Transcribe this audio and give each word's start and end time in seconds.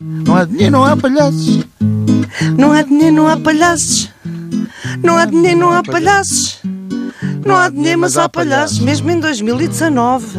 Não 0.00 0.36
há 0.36 0.44
dinheiro, 0.44 0.72
não 0.72 0.84
há 0.84 0.96
palhaços. 0.96 1.64
Não 2.56 2.72
há 2.72 2.82
dinheiro, 2.82 3.16
não 3.16 3.26
há 3.28 3.36
palhaços. 3.36 4.08
Não 5.02 5.16
há 5.16 5.24
dinheiro, 5.24 5.58
não 5.58 5.72
há 5.72 5.82
palhaços. 5.82 6.58
Não 7.44 7.56
há 7.56 7.68
dinheiro, 7.68 7.98
mas 7.98 8.16
há 8.16 8.28
palhaços, 8.28 8.78
mesmo 8.78 9.10
em 9.10 9.18
2019. 9.18 10.26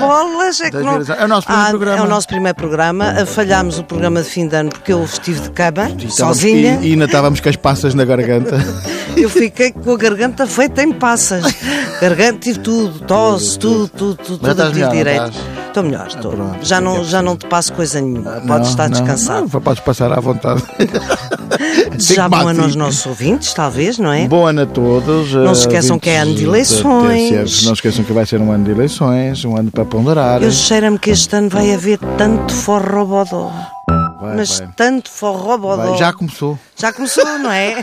Bolas, 0.00 0.60
é 0.60 0.70
que 0.70 0.76
não... 0.76 0.96
2019. 0.96 1.20
É 1.20 1.24
o 1.24 1.28
nosso 1.28 1.46
primeiro 1.46 1.66
Ah, 1.66 1.70
programa. 1.70 1.98
É 1.98 2.02
o 2.02 2.08
nosso 2.08 2.28
primeiro 2.28 2.56
programa. 2.56 3.26
Falhámos 3.26 3.78
o 3.78 3.84
programa 3.84 4.22
de 4.22 4.28
fim 4.28 4.46
de 4.46 4.56
ano 4.56 4.70
porque 4.70 4.92
eu 4.92 5.02
estive 5.04 5.40
de 5.40 5.50
cama, 5.50 5.88
E 5.98 6.06
estávamos- 6.06 6.16
sozinha. 6.16 6.78
E, 6.82 6.88
e 6.88 6.92
ainda 6.92 7.04
estávamos 7.06 7.40
com 7.40 7.48
as 7.48 7.56
passas 7.56 7.94
na 7.94 8.04
garganta. 8.04 8.58
Eu 9.16 9.28
fiquei 9.28 9.72
com 9.72 9.92
a 9.92 9.96
garganta 9.96 10.46
feita 10.46 10.80
em 10.80 10.92
passas. 10.92 11.42
Garganta, 12.00 12.38
tive 12.38 12.60
tudo, 12.60 13.00
tosse, 13.00 13.58
tudo, 13.58 13.88
tudo, 13.88 14.16
tudo, 14.16 14.38
tudo 14.54 14.90
direito. 14.92 15.24
estás? 15.32 15.67
Estou 15.78 15.90
melhor, 15.90 16.06
estou. 16.08 16.32
pronto, 16.32 16.66
já, 16.66 16.80
não, 16.80 17.04
já 17.04 17.22
não 17.22 17.36
te 17.36 17.46
passo 17.46 17.72
coisa 17.72 18.00
nenhuma. 18.00 18.32
Podes 18.32 18.46
Não, 18.48 18.62
estar 18.62 18.88
descansado. 18.88 19.48
Não, 19.52 19.60
podes 19.60 19.80
passar 19.80 20.12
à 20.12 20.18
vontade. 20.18 20.60
Desejar 21.94 22.28
bom 22.28 22.48
ano 22.48 22.64
aos 22.64 22.74
nossos 22.74 23.06
ouvintes, 23.06 23.54
talvez, 23.54 23.96
não 23.96 24.12
é? 24.12 24.26
Bom 24.26 24.44
ano 24.44 24.62
a 24.62 24.66
todos. 24.66 25.32
Não 25.32 25.54
se 25.54 25.66
eh, 25.66 25.68
esqueçam 25.68 25.98
que 25.98 26.10
é 26.10 26.18
ano 26.18 26.34
de 26.34 26.44
eleições. 26.44 27.62
Não 27.62 27.74
se 27.74 27.74
esqueçam 27.74 28.04
que 28.04 28.12
vai 28.12 28.26
ser 28.26 28.40
um 28.40 28.50
ano 28.50 28.64
de 28.64 28.72
eleições, 28.72 29.44
um 29.44 29.56
ano 29.56 29.70
para 29.70 29.84
ponderar. 29.84 30.42
Eu 30.42 30.50
cheiro-me 30.50 30.98
que 30.98 31.10
este 31.10 31.36
ano 31.36 31.48
vai 31.48 31.72
haver 31.72 31.98
tanto 32.16 32.52
forrobodó. 32.52 33.52
Vai, 34.20 34.36
Mas 34.36 34.58
vai. 34.58 34.68
tanto 34.74 35.10
forrobodó. 35.12 35.96
Já 35.96 36.12
começou. 36.12 36.58
Já 36.76 36.92
começou, 36.92 37.24
não 37.38 37.52
é? 37.52 37.80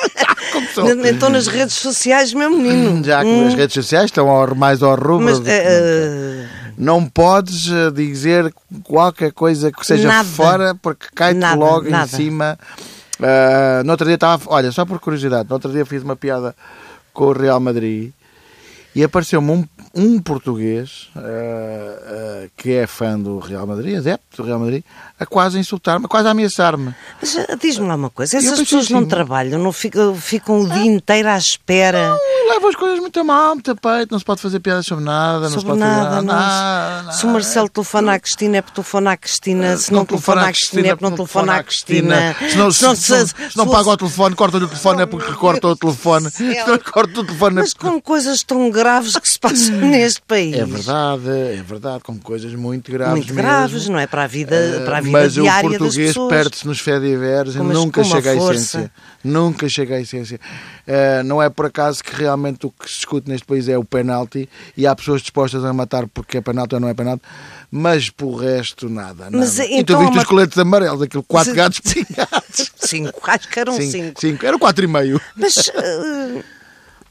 começou. 0.50 0.84
Então 1.04 1.28
nas 1.28 1.46
redes 1.46 1.74
sociais, 1.74 2.32
meu 2.32 2.50
menino. 2.50 3.04
Já 3.04 3.22
que 3.22 3.44
as 3.44 3.54
redes 3.54 3.74
sociais 3.74 4.06
estão 4.06 4.26
mais 4.56 4.82
ao 4.82 4.94
rubro. 4.94 5.20
Mas, 5.20 5.42
eh, 5.44 6.46
Não 6.76 7.06
podes 7.06 7.70
eh, 7.70 7.90
dizer 7.90 8.52
qualquer 8.82 9.32
coisa 9.32 9.70
que 9.70 9.86
seja 9.86 10.08
Nada. 10.08 10.28
fora, 10.28 10.74
porque 10.74 11.06
cai-te 11.14 11.38
Nada, 11.38 11.56
logo 11.56 11.86
em 11.86 11.90
nada. 11.90 12.06
cima. 12.08 12.58
Ah, 13.20 13.82
no 13.84 13.92
outro 13.92 14.06
dia 14.06 14.16
estava. 14.16 14.42
Olha, 14.46 14.72
só 14.72 14.84
por 14.84 14.98
curiosidade, 14.98 15.48
no 15.48 15.54
outro 15.54 15.70
dia 15.72 15.86
fiz 15.86 16.02
uma 16.02 16.16
piada 16.16 16.54
com 17.12 17.26
o 17.26 17.32
Real 17.32 17.60
Madrid 17.60 18.12
e 18.94 19.02
apareceu-me 19.02 19.50
um, 19.50 19.64
um 19.94 20.20
português 20.20 21.10
ah, 21.16 21.20
ah, 21.22 22.48
que 22.56 22.72
é 22.72 22.86
fã 22.86 23.18
do 23.18 23.38
Real 23.38 23.66
Madrid, 23.66 23.96
adepto 23.98 24.42
do 24.42 24.46
Real 24.46 24.58
Madrid, 24.58 24.82
a 25.18 25.24
quase 25.26 25.58
insultar-me, 25.58 26.06
quase 26.08 26.26
a 26.28 26.32
ameaçar-me. 26.32 26.94
mas, 27.20 27.36
eh, 27.36 27.56
diz-me 27.60 27.86
lá 27.86 27.94
uma 27.94 28.10
coisa: 28.10 28.36
essas 28.36 28.58
pessoas 28.58 28.90
não 28.90 29.00
assim- 29.00 29.08
trabalham, 29.08 29.58
não 29.62 29.72
ficam, 29.72 30.14
ficam 30.16 30.60
o 30.60 30.68
dia 30.68 30.84
inteiro 30.86 31.28
à 31.28 31.38
espera. 31.38 32.16
Leva 32.48 32.68
as 32.68 32.74
coisas 32.74 32.98
muito 33.00 33.18
a 33.20 33.24
mal, 33.24 33.54
muito 33.54 33.70
a 33.70 33.74
peito, 33.74 34.12
não 34.12 34.18
se 34.18 34.24
pode 34.24 34.40
fazer 34.40 34.60
piadas 34.60 34.84
sobre 34.86 35.04
nada, 35.04 35.40
não 35.40 35.48
se 35.48 35.54
Sobre 35.54 35.68
pode 35.68 35.80
nada, 35.80 36.04
fazer 36.10 36.16
não. 36.26 36.34
nada. 36.34 37.12
Se 37.12 37.26
o 37.26 37.28
Marcelo 37.30 37.68
telefonar 37.68 38.14
à 38.16 38.18
Cristina 38.18 38.56
é 38.58 38.62
para 38.62 38.72
telefonar 38.74 39.12
à 39.14 39.16
Cristina, 39.16 39.76
se 39.76 39.92
não 39.92 40.04
telefonar 40.04 40.44
à 40.48 40.52
Cristina 40.52 40.88
é 40.88 40.94
para 40.96 41.08
não 41.10 41.16
telefonar 41.16 41.58
à 41.60 41.62
Cristina. 41.62 42.36
Se 42.50 42.56
não, 42.56 42.70
se, 42.70 42.78
Se 42.78 42.84
não- 42.84 42.94
se 42.96 43.12
não- 43.56 43.64
não 43.64 43.68
paga 43.72 43.90
o 43.90 43.96
telefone, 43.96 44.34
corta-lhe 44.36 44.64
o 44.64 44.68
telefone, 44.68 45.02
é 45.02 45.06
porque 45.06 45.32
corta 45.32 45.68
o 45.68 45.76
telefone. 45.76 46.30
Se 46.30 46.42
não 46.66 46.78
corta 46.78 47.20
o 47.20 47.24
telefone, 47.24 47.58
é 47.58 47.60
Mas 47.62 47.72
com 47.72 48.00
coisas 48.00 48.42
tão 48.42 48.68
graves 48.70 49.16
que 49.16 49.30
se 49.30 49.38
passam 49.38 49.74
neste 49.80 50.20
país. 50.22 50.54
É 50.56 50.64
verdade, 50.66 51.28
é 51.58 51.62
verdade, 51.66 52.02
com 52.04 52.18
coisas 52.18 52.52
muito 52.54 52.92
graves. 52.92 53.14
Muito 53.14 53.34
graves, 53.34 53.88
não 53.88 53.98
é? 53.98 54.06
Para 54.06 54.24
a 54.24 54.26
vida, 54.26 54.82
para 54.84 54.98
a 54.98 55.00
vida 55.04 55.18
Mas 55.18 55.36
o 55.36 55.42
diária 55.42 55.68
das 55.70 55.78
português 55.78 56.08
pessoas. 56.08 56.28
perde-se 56.30 56.66
nos 56.66 56.80
fediveres 56.80 57.54
e 57.54 57.58
nunca 57.58 58.02
chega 58.04 58.30
à 58.30 58.34
essência. 58.36 58.90
Nunca 59.22 59.68
chega 59.68 59.94
à 59.96 60.00
essência. 60.00 60.38
Eh, 60.86 61.22
não 61.22 61.42
é 61.42 61.48
por 61.48 61.66
acaso 61.66 62.02
que 62.04 62.14
realmente 62.14 62.66
o 62.66 62.70
que 62.70 62.86
se 62.88 62.96
discute 62.96 63.28
neste 63.30 63.46
país 63.46 63.68
é 63.68 63.78
o 63.78 63.84
penalti 63.84 64.48
e 64.76 64.86
há 64.86 64.94
pessoas 64.94 65.22
dispostas 65.22 65.64
a 65.64 65.72
matar 65.72 66.06
porque 66.08 66.38
é 66.38 66.40
penalti 66.40 66.74
ou 66.74 66.80
não 66.80 66.88
é 66.88 66.94
penalti, 66.94 67.22
mas 67.70 68.10
por 68.10 68.34
resto 68.36 68.88
nada. 68.88 69.24
nada. 69.24 69.36
Mas, 69.38 69.58
e 69.58 69.66
tu 69.68 69.72
então, 69.72 69.98
viste 70.00 70.12
uma- 70.12 70.22
os 70.22 70.28
coletes 70.28 70.58
amarelos, 70.58 71.00
aquilo 71.00 71.22
quatro 71.22 71.50
Sim. 71.52 71.56
gatos 71.56 71.80
pingados. 71.80 72.72
Cinco, 72.80 73.20
acho 73.30 73.48
que 73.48 73.60
eram 73.60 73.72
Cinco, 73.74 73.90
cinco. 73.92 74.20
cinco. 74.20 74.46
Era 74.46 74.58
quatro 74.58 74.84
e 74.84 74.88
meio. 74.88 75.20
Mas 75.36 75.70
eh, 75.74 76.42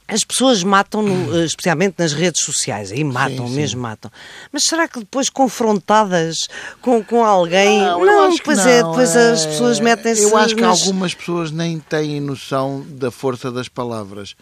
as 0.06 0.22
pessoas 0.22 0.62
matam, 0.62 1.02
no, 1.02 1.34
eh, 1.40 1.44
especialmente 1.44 1.94
nas 1.98 2.12
redes 2.12 2.42
sociais, 2.42 2.92
aí 2.92 3.02
matam, 3.02 3.48
sim. 3.48 3.54
mesmo 3.54 3.80
matam. 3.80 4.10
Mas 4.52 4.64
será 4.64 4.86
que 4.86 4.98
depois 5.00 5.28
confrontadas 5.30 6.48
com, 6.80 7.02
com 7.02 7.24
alguém. 7.24 7.80
Não, 7.80 8.04
eu 8.04 8.24
acho 8.24 8.38
que 8.38 8.44
pois 8.44 8.58
é, 8.66 8.82
não, 8.82 8.90
depois 8.90 9.16
é- 9.16 9.30
as 9.32 9.46
pessoas 9.46 9.80
metem-se. 9.80 10.22
Eu 10.22 10.36
acho 10.36 10.54
que 10.54 10.60
nas- 10.60 10.82
algumas 10.82 11.14
pessoas 11.14 11.50
nem 11.50 11.78
têm 11.78 12.20
noção 12.20 12.84
da 12.88 13.10
força 13.10 13.50
das 13.50 13.68
palavras. 13.68 14.34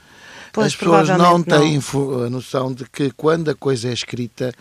Pois, 0.52 0.66
As 0.68 0.76
pessoas 0.76 1.08
não 1.08 1.16
não. 1.38 1.42
têm 1.42 1.80
fo- 1.80 2.24
a 2.24 2.28
noção 2.30 2.74
de 2.74 2.84
que 2.84 3.10
quando 3.12 3.50
a 3.50 3.54
coisa 3.54 3.88
é 3.88 3.92
escrita, 3.92 4.52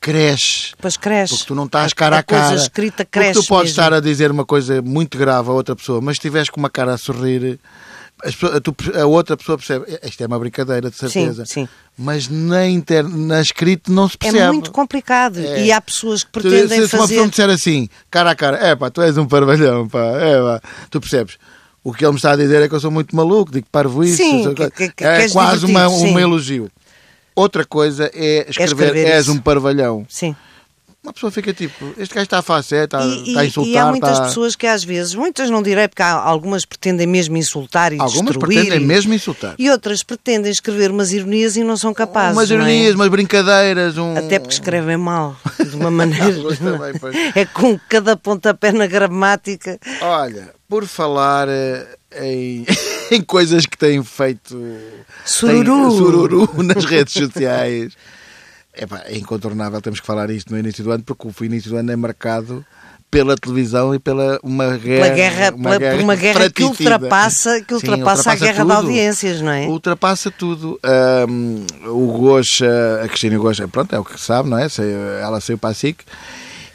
cresce. 0.00 0.72
Pois 0.80 0.96
cresce. 0.96 1.34
Porque 1.34 1.46
tu 1.48 1.54
não 1.54 1.64
estás 1.66 1.92
cara 1.92 2.18
a, 2.18 2.22
cara. 2.22 2.48
coisa 2.48 2.62
escrita 2.62 3.04
Porque 3.04 3.18
cresce. 3.18 3.40
tu 3.40 3.46
podes 3.48 3.70
mesmo. 3.72 3.82
estar 3.82 3.92
a 3.96 4.00
dizer 4.00 4.30
uma 4.30 4.44
coisa 4.44 4.80
muito 4.82 5.18
grave 5.18 5.48
a 5.48 5.52
outra 5.52 5.74
pessoa, 5.74 6.00
mas 6.00 6.14
se 6.16 6.18
estiveres 6.20 6.48
com 6.48 6.60
uma 6.60 6.70
cara 6.70 6.94
a 6.94 6.98
sorrir, 6.98 7.58
pessoas- 8.22 8.54
a, 8.56 8.60
tu- 8.60 8.74
a 8.94 9.04
outra 9.06 9.36
pessoa 9.36 9.58
percebe. 9.58 9.84
Isto 10.04 10.22
é 10.22 10.26
uma 10.26 10.38
brincadeira, 10.38 10.90
de 10.90 10.96
certeza. 10.96 11.44
sim. 11.44 11.68
Mas 11.98 12.28
na, 12.28 12.66
inter, 12.66 13.06
na 13.06 13.40
escrito 13.40 13.92
não 13.92 14.08
se 14.08 14.14
É 14.14 14.30
percebe. 14.30 14.52
muito 14.52 14.70
complicado. 14.72 15.38
É. 15.38 15.64
E 15.64 15.72
há 15.72 15.80
pessoas 15.80 16.24
que 16.24 16.30
pretendem 16.32 16.68
se, 16.68 16.74
se 16.74 16.74
uma 16.80 16.82
pessoa 16.86 17.00
fazer. 17.08 17.20
me 17.22 17.28
disser 17.30 17.50
assim, 17.50 17.88
cara 18.10 18.30
a 18.30 18.34
cara, 18.34 18.56
é 18.58 18.74
pá, 18.74 18.88
tu 18.90 19.02
és 19.02 19.18
um 19.18 19.26
parvalhão, 19.26 19.86
pá, 19.88 20.00
é 20.18 20.40
pá, 20.40 20.60
tu 20.90 21.00
percebes? 21.00 21.36
O 21.84 21.92
que 21.92 22.04
ele 22.04 22.12
me 22.12 22.16
está 22.16 22.30
a 22.32 22.36
dizer 22.36 22.62
é 22.62 22.68
que 22.68 22.74
eu 22.74 22.80
sou 22.80 22.90
muito 22.90 23.14
maluco, 23.14 23.50
digo 23.52 23.66
parvoíce, 23.70 24.16
Sim, 24.16 24.44
sou- 24.44 24.54
que- 24.54 24.70
que- 24.70 24.88
que 24.92 25.04
é 25.04 25.28
quase 25.30 25.66
uma, 25.66 25.88
sim. 25.90 26.12
um 26.14 26.18
elogio. 26.18 26.70
Outra 27.34 27.64
coisa 27.64 28.10
é 28.14 28.46
escrever, 28.48 28.72
escrever 28.86 29.06
és 29.08 29.24
isso. 29.24 29.32
um 29.32 29.38
parvalhão. 29.38 30.06
Sim. 30.08 30.36
Uma 31.04 31.12
pessoa 31.12 31.32
fica 31.32 31.52
tipo, 31.52 31.92
este 31.98 32.14
gajo 32.14 32.22
está 32.24 32.38
a 32.38 32.42
fazer, 32.42 32.84
está, 32.84 33.04
E, 33.04 33.26
está 33.26 33.40
a 33.40 33.44
insultar, 33.44 33.72
e 33.72 33.76
há 33.76 33.86
muitas 33.86 34.12
está... 34.12 34.24
pessoas 34.26 34.54
que 34.54 34.68
às 34.68 34.84
vezes, 34.84 35.16
muitas 35.16 35.50
não 35.50 35.60
direi, 35.60 35.88
porque 35.88 36.00
há, 36.00 36.12
algumas 36.12 36.64
pretendem 36.64 37.08
mesmo 37.08 37.36
insultar 37.36 37.92
e 37.92 37.98
Algumas 38.00 38.36
pretendem 38.36 38.80
e- 38.80 38.84
mesmo 38.84 39.12
insultar. 39.12 39.56
E 39.58 39.68
outras 39.68 40.04
pretendem 40.04 40.52
escrever 40.52 40.92
umas 40.92 41.12
ironias 41.12 41.56
e 41.56 41.64
não 41.64 41.76
são 41.76 41.92
capazes. 41.92 42.36
umas 42.36 42.48
é? 42.50 42.54
ironias, 42.54 42.94
umas 42.94 43.08
brincadeiras, 43.08 43.98
um... 43.98 44.16
Até 44.16 44.38
porque 44.38 44.54
escrevem 44.54 44.96
mal, 44.96 45.36
de 45.58 45.74
uma 45.74 45.90
maneira. 45.90 46.24
Também, 46.56 46.92
pois. 47.00 47.16
é 47.34 47.44
com 47.46 47.76
cada 47.88 48.16
pontapé 48.16 48.70
na 48.70 48.86
gramática. 48.86 49.80
Olha, 50.02 50.54
por 50.68 50.86
falar 50.86 51.48
eh, 51.48 51.84
em, 52.20 52.64
em 53.10 53.20
coisas 53.22 53.66
que 53.66 53.76
têm 53.76 54.04
feito 54.04 54.56
Sururu. 55.24 55.88
têm 55.88 55.98
sururu 55.98 56.62
nas 56.62 56.84
redes 56.84 57.12
sociais, 57.14 57.92
Epá, 58.76 59.02
é 59.06 59.16
incontornável, 59.18 59.80
temos 59.82 60.00
que 60.00 60.06
falar 60.06 60.30
isto 60.30 60.50
no 60.52 60.58
início 60.58 60.82
do 60.82 60.90
ano, 60.92 61.02
porque 61.04 61.28
o 61.28 61.44
início 61.44 61.70
do 61.70 61.76
ano 61.76 61.92
é 61.92 61.96
marcado 61.96 62.64
pela 63.10 63.36
televisão 63.36 63.94
e 63.94 63.98
pela 63.98 64.40
uma 64.42 64.78
guerra, 64.78 65.02
Pela 65.04 65.14
guerra, 65.14 65.52
pela- 65.52 65.80
por 65.92 66.00
uma 66.00 66.14
guerra 66.16 66.50
que 66.50 66.64
ultrapassa, 66.64 67.60
que 67.60 67.78
Sim, 67.78 67.90
ultrapassa, 67.90 68.32
a 68.32 68.34
guerra 68.34 68.52
de 68.52 68.70
tudo. 68.70 68.72
audiências, 68.72 69.42
não 69.42 69.52
é? 69.52 69.66
Ultrapassa 69.66 70.30
tudo. 70.30 70.80
Ahm, 70.82 71.66
o 71.88 72.06
Gocha, 72.18 73.00
a 73.04 73.08
Cristina 73.08 73.36
Gocha, 73.36 73.68
pronto, 73.68 73.94
é 73.94 73.98
o 73.98 74.04
que 74.04 74.18
sabe, 74.18 74.48
não 74.48 74.56
é? 74.58 74.66
Ela 75.20 75.38
saiu 75.42 75.58
para 75.58 75.68
a 75.70 75.74
SIC 75.74 76.00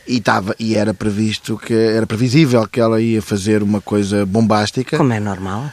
e, 0.07 0.17
estava, 0.17 0.55
e 0.59 0.75
era 0.75 0.93
previsto 0.93 1.57
que 1.57 1.73
era 1.73 2.05
previsível 2.05 2.67
que 2.67 2.79
ela 2.79 3.01
ia 3.01 3.19
fazer 3.23 3.63
uma 3.63 3.81
coisa 3.81 4.23
bombástica. 4.23 4.97
Como 4.97 5.11
é 5.13 5.19
normal. 5.19 5.71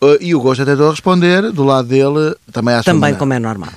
Uh, 0.00 0.16
E 0.20 0.32
o 0.34 0.40
Gosta 0.40 0.64
tentou 0.64 0.90
responder, 0.90 1.50
do 1.50 1.64
lado 1.64 1.88
dele, 1.88 2.36
também 2.52 2.80
Também 2.82 3.14
como 3.16 3.32
é 3.32 3.40
normal. 3.40 3.70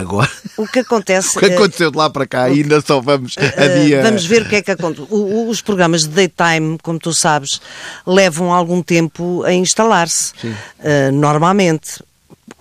Agora, 0.00 0.30
O 0.56 0.66
que 0.66 0.78
acontece. 0.80 1.36
o 1.38 1.40
que 1.40 1.46
eh, 1.46 1.54
aconteceu 1.54 1.90
de 1.90 1.96
lá 1.96 2.08
para 2.08 2.26
cá, 2.26 2.44
ainda 2.44 2.80
só 2.80 3.00
vamos 3.00 3.34
a 3.38 3.42
Uh, 3.44 3.84
dia. 3.84 4.02
Vamos 4.02 4.24
ver 4.24 4.42
o 4.42 4.48
que 4.48 4.56
é 4.56 4.62
que 4.62 4.70
acontece. 4.70 5.06
O- 5.10 5.48
os 5.48 5.60
programas 5.60 6.02
de 6.02 6.08
daytime, 6.08 6.78
como 6.82 6.98
tu 6.98 7.12
sabes, 7.12 7.60
levam 8.06 8.52
algum 8.52 8.82
tempo 8.82 9.42
a 9.44 9.52
instalar-se. 9.52 10.32
Uh, 10.44 11.12
normalmente. 11.12 12.02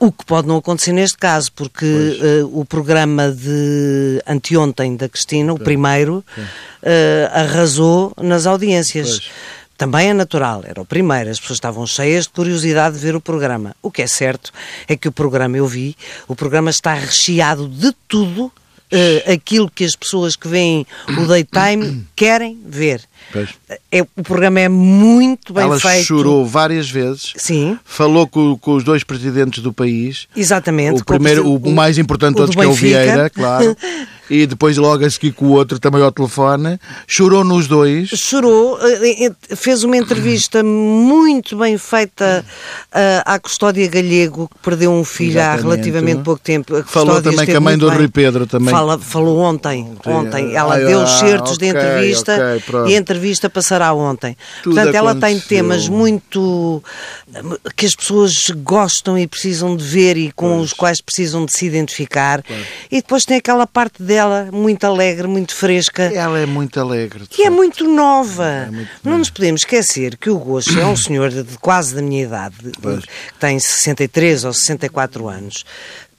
O 0.02 0.14
que 0.14 0.24
pode 0.24 0.48
não 0.48 0.56
acontecer 0.56 0.94
neste 0.94 1.18
caso, 1.18 1.52
porque 1.52 1.86
uh, 2.46 2.58
o 2.60 2.64
programa 2.64 3.32
de 3.32 4.22
anteontem 4.26 4.96
da 4.96 5.10
Cristina, 5.10 5.52
o 5.52 5.60
primeiro, 5.60 6.24
uh, 6.38 6.86
arrasou 7.34 8.14
nas 8.22 8.46
audiências. 8.46 9.20
Pois. 9.20 9.32
Também 9.80 10.10
é 10.10 10.14
natural, 10.14 10.62
era 10.68 10.82
o 10.82 10.86
primeiro, 10.86 11.30
as 11.30 11.40
pessoas 11.40 11.56
estavam 11.56 11.88
cheias 11.88 12.26
de 12.26 12.32
curiosidade 12.32 12.96
de 12.98 13.02
ver 13.02 13.16
o 13.16 13.22
programa. 13.22 13.74
O 13.82 13.90
que 13.90 14.02
é 14.02 14.08
certo 14.08 14.52
é 14.90 14.98
que 14.98 15.08
o 15.08 15.12
programa 15.12 15.56
eu 15.56 15.66
vi, 15.66 15.96
o 16.28 16.36
programa 16.36 16.70
está 16.70 16.94
recheado 16.94 17.66
de 17.66 17.96
tudo 18.06 18.52
eh, 18.92 19.24
aquilo 19.32 19.72
que 19.74 19.86
as 19.86 19.96
pessoas 19.96 20.36
que 20.36 20.50
veem 20.50 20.86
o 21.18 21.26
daytime 21.26 22.06
querem 22.14 22.60
ver. 22.66 23.02
Pois. 23.32 23.50
É, 23.90 24.02
o 24.02 24.22
programa 24.22 24.60
é 24.60 24.68
muito 24.68 25.54
bem 25.54 25.64
Ela 25.64 25.80
feito. 25.80 26.04
chorou 26.06 26.46
várias 26.46 26.90
vezes, 26.90 27.32
Sim, 27.38 27.80
falou 27.86 28.28
com, 28.28 28.58
com 28.58 28.74
os 28.74 28.84
dois 28.84 29.06
presidentes 29.06 29.64
do 29.64 29.72
país. 29.72 30.28
exatamente. 30.36 31.02
O 31.02 31.06
primeiro, 31.06 31.50
o, 31.50 31.58
Com 31.58 31.72
mais 31.72 31.98
importante 31.98 32.36
de 32.36 32.42
o 32.42 32.46
todos, 32.48 32.56
do 32.56 32.60
que 32.60 32.66
é 32.66 32.68
o. 32.68 32.74
Vieira, 32.74 33.30
claro. 33.30 33.78
e 34.30 34.46
depois 34.46 34.78
logo 34.78 35.04
a 35.06 35.10
seguir 35.10 35.32
com 35.34 35.46
o 35.46 35.52
outro 35.52 35.80
também 35.80 36.02
ao 36.04 36.12
telefone. 36.12 36.80
Chorou 37.08 37.44
nos 37.44 37.68
dois. 37.68 38.10
Chorou, 38.10 38.78
eh, 38.82 39.26
eh, 39.50 39.56
fez 39.56 39.84
uma 39.84 39.98
entrevista 39.98 40.64
muito 40.64 41.58
bem 41.58 41.78
feita 41.78 42.46
à 43.26 43.40
Custódia 43.40 43.88
Galego, 43.88 44.48
que 44.48 44.60
perdeu 44.62 44.92
um 44.92 45.04
filho 45.04 45.32
Exatamente. 45.40 45.60
há 45.60 45.62
relativamente 45.70 46.22
pouco 46.24 46.42
tempo. 46.42 46.76
A 46.76 46.84
Falou 46.84 47.22
também 47.22 47.46
com 47.46 47.58
a 47.58 47.60
mãe 47.60 47.78
do 47.78 47.90
bem. 47.90 47.98
Rui 47.98 48.08
Pedro 48.08 48.46
também. 48.46 48.70
Fala- 48.70 49.00
falou 49.00 49.40
ontem, 49.40 49.96
ontem. 50.06 50.56
Ela 50.56 50.76
Ah, 50.76 50.80
deu 50.80 51.02
ah, 51.02 51.08
certos 51.08 51.58
de 51.58 51.70
ok, 51.70 51.80
entrevista 51.80 52.34
ok, 52.34 52.64
pronto. 52.66 52.90
e 52.90 52.96
a 52.96 52.98
entrevista 53.00 53.50
passará 53.50 53.94
ontem. 53.94 54.38
Tudo 54.64 54.76
Portanto, 54.76 54.96
ela 54.96 55.16
tem 55.16 55.40
temas 55.40 55.88
muito 55.88 56.84
que 57.76 57.86
as 57.86 57.96
pessoas 57.96 58.50
gostam 58.64 59.18
e 59.18 59.26
precisam 59.28 59.76
de 59.76 59.84
ver 59.84 60.18
e 60.18 60.32
com 60.32 60.60
os 60.60 60.74
quais 60.74 61.02
precisam 61.02 61.46
de 61.46 61.54
se 61.54 61.66
identificar. 61.66 62.44
E 62.92 62.98
depois 63.02 63.26
tem 63.26 63.38
aquela 63.38 63.66
parte 63.66 64.02
dela 64.04 64.19
muito 64.52 64.84
alegre, 64.86 65.28
muito 65.28 65.54
fresca. 65.56 66.04
Ela 66.04 66.40
é 66.40 66.46
muito 66.46 66.80
alegre. 66.80 67.26
E 67.38 67.44
é 67.44 67.50
muito 67.50 67.86
nova. 67.88 68.46
É 68.48 68.70
muito 68.72 68.90
não 69.04 69.18
nos 69.18 69.30
podemos 69.30 69.62
esquecer 69.62 70.18
que 70.18 70.30
o 70.30 70.38
Gosto 70.38 70.78
é 70.80 70.86
um 70.86 70.96
senhor 70.98 71.30
de, 71.30 71.44
de 71.44 71.58
quase 71.58 71.96
da 71.96 72.02
minha 72.02 72.24
idade, 72.24 72.56
Pois. 72.82 73.04
que 73.06 73.40
tem 73.40 73.60
63 73.60 74.46
ou 74.46 74.54
64 74.54 75.28
anos, 75.30 75.64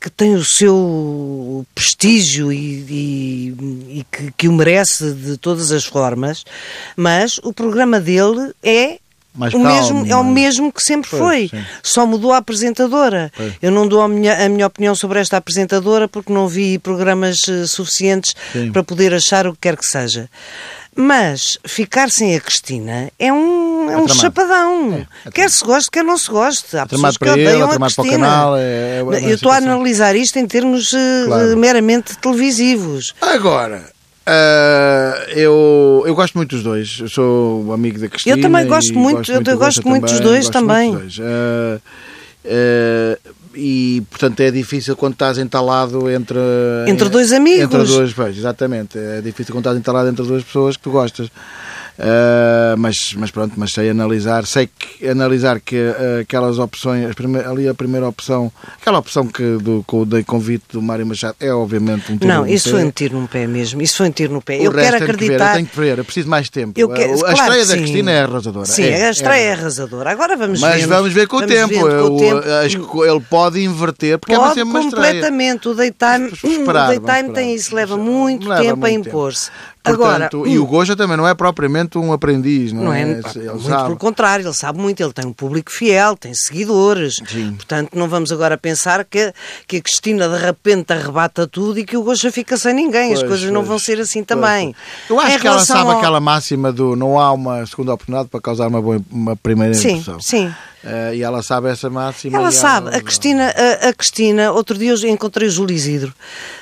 que 0.00 0.08
tem 0.10 0.34
o 0.34 0.44
seu 0.44 1.66
prestígio 1.74 2.52
e, 2.52 2.56
e- 2.88 3.98
e 4.00 4.06
que, 4.10 4.32
que 4.36 4.48
o 4.48 4.52
merece 4.52 5.12
de 5.12 5.36
todas 5.36 5.72
as 5.72 5.84
formas, 5.84 6.44
mas 6.96 7.38
o 7.42 7.52
programa 7.52 8.00
dele 8.00 8.52
é. 8.62 8.98
Mais 9.34 9.54
o 9.54 9.62
calmo, 9.62 9.72
mesmo, 9.74 10.06
é 10.12 10.16
o 10.16 10.24
mais- 10.24 10.34
mesmo 10.34 10.72
que 10.72 10.82
sempre 10.82 11.08
Pois, 11.10 11.22
foi, 11.22 11.48
sim. 11.60 11.64
só 11.82 12.04
mudou 12.04 12.32
a 12.32 12.38
apresentadora. 12.38 13.30
Pois. 13.36 13.52
Eu 13.62 13.70
não 13.70 13.86
dou 13.86 14.02
a 14.02 14.08
minha, 14.08 14.44
a 14.44 14.48
minha 14.48 14.66
opinião 14.66 14.94
sobre 14.94 15.20
esta 15.20 15.36
apresentadora 15.36 16.08
porque 16.08 16.32
não 16.32 16.48
vi 16.48 16.78
programas 16.78 17.48
eh, 17.48 17.66
suficientes 17.66 18.34
Sim. 18.52 18.72
para 18.72 18.82
poder 18.82 19.14
achar 19.14 19.46
o 19.46 19.52
que 19.52 19.58
quer 19.60 19.76
que 19.76 19.86
seja. 19.86 20.28
Mas 20.96 21.56
ficar 21.64 22.10
sem 22.10 22.34
a 22.34 22.40
Cristina 22.40 23.10
é 23.16 23.32
um, 23.32 23.84
é 23.88 23.96
um 23.96 24.04
tramado. 24.06 24.14
chapadão. 24.14 25.06
É, 25.24 25.30
quer 25.30 25.48
se 25.48 25.64
goste, 25.64 25.88
quer 25.90 26.02
não 26.02 26.18
se 26.18 26.28
goste. 26.28 26.76
Há 26.76 26.84
pessoas 26.84 27.14
tramado 27.14 27.18
que 27.20 27.24
ele, 27.40 27.48
odeiam 27.48 27.70
é 27.70 27.74
a 27.76 27.78
Cristina. 27.78 28.10
canal, 28.10 28.56
é- 28.56 28.98
é 28.98 29.00
Eu 29.30 29.34
estou 29.36 29.52
a 29.52 29.56
analisar 29.58 30.16
isto 30.16 30.38
em 30.40 30.46
termos 30.46 30.92
eh, 30.92 31.24
Claro. 31.26 31.56
meramente 31.56 32.16
televisivos. 32.18 33.14
Agora, 33.20 33.88
ah, 34.32 35.26
eu, 35.30 36.04
eu 36.06 36.14
gosto 36.14 36.36
muito 36.36 36.54
dos 36.54 36.62
dois. 36.62 36.98
Eu 37.00 37.08
sou 37.08 37.72
amigo 37.72 37.98
da 37.98 38.08
Cristina. 38.08 38.36
Eu 38.36 38.40
também 38.40 38.64
gosto 38.66 38.92
e 38.92 38.96
muito, 38.96 39.32
eu 39.32 39.58
gosto 39.58 39.88
muito 39.88 40.06
dos 40.06 40.20
dois 40.20 40.46
gosto 40.46 40.52
também. 40.52 40.92
muito 40.92 41.04
dos 41.06 41.16
dois. 41.16 41.28
Ah, 41.28 41.80
ah, 42.46 43.18
e 43.54 44.02
portanto 44.08 44.38
é 44.40 44.50
difícil 44.52 44.94
quando 44.94 45.14
estás 45.14 45.36
entalado 45.36 46.08
entre 46.08 46.38
Entre 46.86 47.08
dois 47.08 47.32
amigos. 47.32 47.64
entre 47.64 47.82
dois, 47.84 48.12
pois, 48.12 48.38
exatamente 48.38 48.96
é 48.96 49.20
difícil 49.20 49.52
quando 49.52 49.62
estás 49.64 49.76
entalado 49.76 50.08
entre 50.08 50.24
duas 50.24 50.44
pessoas 50.44 50.76
que 50.76 50.82
tu 50.84 50.92
gostas 50.92 51.28
Ah, 52.02 52.74
mas, 52.78 53.14
mas 53.18 53.30
pronto, 53.30 53.52
mas 53.56 53.72
sei 53.72 53.90
analisar 53.90 54.46
sei 54.46 54.66
que 54.68 55.06
analisar 55.06 55.60
que 55.60 55.76
ah, 55.76 56.20
aquelas 56.22 56.58
opções 56.58 57.14
prime- 57.14 57.40
ali 57.40 57.68
a 57.68 57.74
primeira 57.74 58.08
opção 58.08 58.50
aquela 58.80 58.98
opção 58.98 59.26
que 59.26 59.58
do, 59.58 59.84
com 59.86 60.00
o 60.00 60.06
de 60.06 60.22
convite 60.24 60.64
do 60.72 60.80
Mário 60.80 61.04
Machado 61.06 61.36
é 61.38 61.52
obviamente 61.52 62.10
um 62.10 62.16
tiro 62.16 62.32
Não, 62.32 62.42
no 62.42 62.48
isso 62.48 62.70
pé. 62.70 62.76
foi 62.76 62.84
um 62.84 62.90
tiro 62.90 63.20
no 63.20 63.28
pé 63.28 63.46
mesmo. 63.46 63.82
Isso 63.82 63.98
foi 63.98 64.08
um 64.08 64.12
tiro 64.12 64.32
no 64.32 64.40
pé. 64.40 64.56
O 64.58 64.62
eu 64.64 64.72
quero 64.72 64.96
tenho 64.98 64.98
que 64.98 65.06
ver, 65.06 65.12
acreditar. 65.12 65.50
eu 65.50 65.54
tenho 65.56 65.66
que 65.66 65.76
ver, 65.80 65.98
eu 65.98 66.04
preciso 66.04 66.28
mais 66.28 66.48
tempo. 66.48 66.72
Eu 66.80 66.88
quero- 66.88 67.14
a 67.14 67.18
claro 67.18 67.34
estreia 67.36 67.60
que 67.62 67.68
da 67.68 67.74
sim. 67.74 67.80
Cristina 67.80 68.10
é 68.12 68.20
arrasadora. 68.22 68.66
Sim, 68.66 68.82
é, 68.84 69.06
a 69.06 69.10
estreia 69.10 69.40
é, 69.40 69.46
é 69.46 69.52
arrasadora. 69.52 70.10
Agora 70.10 70.36
vamos 70.36 70.60
ver. 70.60 70.66
Mas 70.66 70.84
vamos 70.84 71.12
ver 71.12 71.26
com 71.28 71.36
o 71.36 71.46
tempo. 71.46 71.74
Eu, 71.74 72.60
acho 72.64 72.78
que 72.80 72.98
ele 73.00 73.20
pode 73.28 73.60
inverter, 73.62 74.18
porque 74.18 74.32
é 74.34 74.38
Pode 74.38 74.54
sempre 74.54 74.70
uma 74.70 74.80
estreia. 74.80 75.06
completamente. 75.12 75.68
O 75.68 75.74
daytime, 75.74 76.30
Vamos 76.30 76.44
esperar, 76.44 76.84
o 76.84 76.88
daytime 77.00 77.22
vamos 77.22 77.34
tem 77.34 77.54
isso, 77.54 77.74
leva 77.74 77.96
muito 77.96 78.48
Leva 78.48 78.62
tempo 78.62 78.72
a 78.72 78.76
muito 78.88 79.04
tempo. 79.04 79.08
impor-se. 79.08 79.50
Agora, 79.82 80.28
Portanto, 80.28 80.46
e 80.46 80.58
o 80.58 80.66
Goja 80.66 80.94
também 80.94 81.16
não 81.16 81.26
é 81.26 81.34
propriamente 81.34 81.96
um 81.96 82.12
aprendiz, 82.12 82.70
não, 82.72 82.84
Não 82.84 82.92
é, 82.92 83.00
é? 83.00 83.04
Ele 83.04 83.48
muito 83.50 83.62
sabe. 83.62 83.84
pelo 83.84 83.96
contrário, 83.96 84.46
ele 84.46 84.54
sabe 84.54 84.78
muito, 84.78 85.02
ele 85.02 85.12
tem 85.12 85.24
um 85.26 85.32
público 85.32 85.70
fiel, 85.70 86.16
tem 86.18 86.34
seguidores. 86.34 87.16
Sim. 87.26 87.54
Portanto, 87.54 87.90
não 87.94 88.06
vamos 88.08 88.30
agora 88.30 88.58
pensar 88.58 89.04
que, 89.04 89.32
que 89.66 89.78
a 89.78 89.80
Cristina 89.80 90.28
de 90.28 90.36
repente 90.44 90.92
arrebata 90.92 91.46
tudo 91.46 91.78
e 91.78 91.84
que 91.84 91.96
o 91.96 92.02
Gosta 92.02 92.30
fica 92.30 92.56
sem 92.58 92.74
ninguém. 92.74 93.12
As 93.14 93.20
Pois, 93.20 93.30
coisas 93.30 93.46
não 93.50 93.60
pois, 93.60 93.68
vão 93.68 93.78
ser 93.78 93.98
assim 94.00 94.22
pois, 94.22 94.26
também. 94.40 94.74
Eu 95.08 95.18
acho 95.18 95.36
Em 95.36 95.38
que 95.40 95.46
ela 95.46 95.58
sabe 95.60 95.90
ao- 95.90 95.98
aquela 95.98 96.20
máxima 96.20 96.70
do 96.70 96.94
não 96.94 97.18
há 97.18 97.32
uma 97.32 97.64
segunda 97.64 97.94
oportunidade 97.94 98.28
para 98.28 98.40
causar 98.40 98.68
uma, 98.68 98.82
boa, 98.82 99.00
uma 99.10 99.34
primeira 99.34 99.72
Sim, 99.74 99.92
impressão. 99.92 100.20
sim. 100.20 100.52
Eh, 100.82 101.16
e 101.16 101.22
ela 101.22 101.42
sabe 101.42 101.68
essa 101.68 101.90
máxima. 101.90 102.38
Ela 102.38 102.50
sabe, 102.50 102.88
a 102.96 103.00
Cristina, 103.02 103.52
a, 103.54 103.88
a 103.88 103.92
Cristina, 103.92 104.50
outro 104.52 104.78
dia 104.78 104.92
eu 104.92 105.08
encontrei 105.10 105.46
o 105.46 105.50
Júlio 105.50 105.74
Isidro 105.76 106.14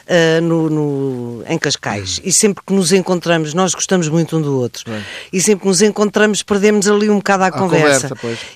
ah, 0.08 0.40
no, 0.40 0.68
no- 0.68 1.44
em 1.46 1.56
Cascais 1.56 2.20
e 2.24 2.32
sempre 2.32 2.64
que 2.66 2.72
nos 2.72 2.92
encontramos, 2.92 3.54
nós 3.54 3.74
gostamos 3.74 4.08
muito 4.08 4.36
um 4.36 4.42
do 4.42 4.58
outro, 4.58 4.82
Bem. 4.90 5.04
e 5.32 5.40
sempre 5.40 5.62
que 5.62 5.68
nos 5.68 5.82
encontramos 5.82 6.42
perdemos 6.42 6.88
ali 6.88 7.08
um 7.08 7.18
bocado 7.18 7.44
a 7.44 7.50
conversa. 7.52 8.08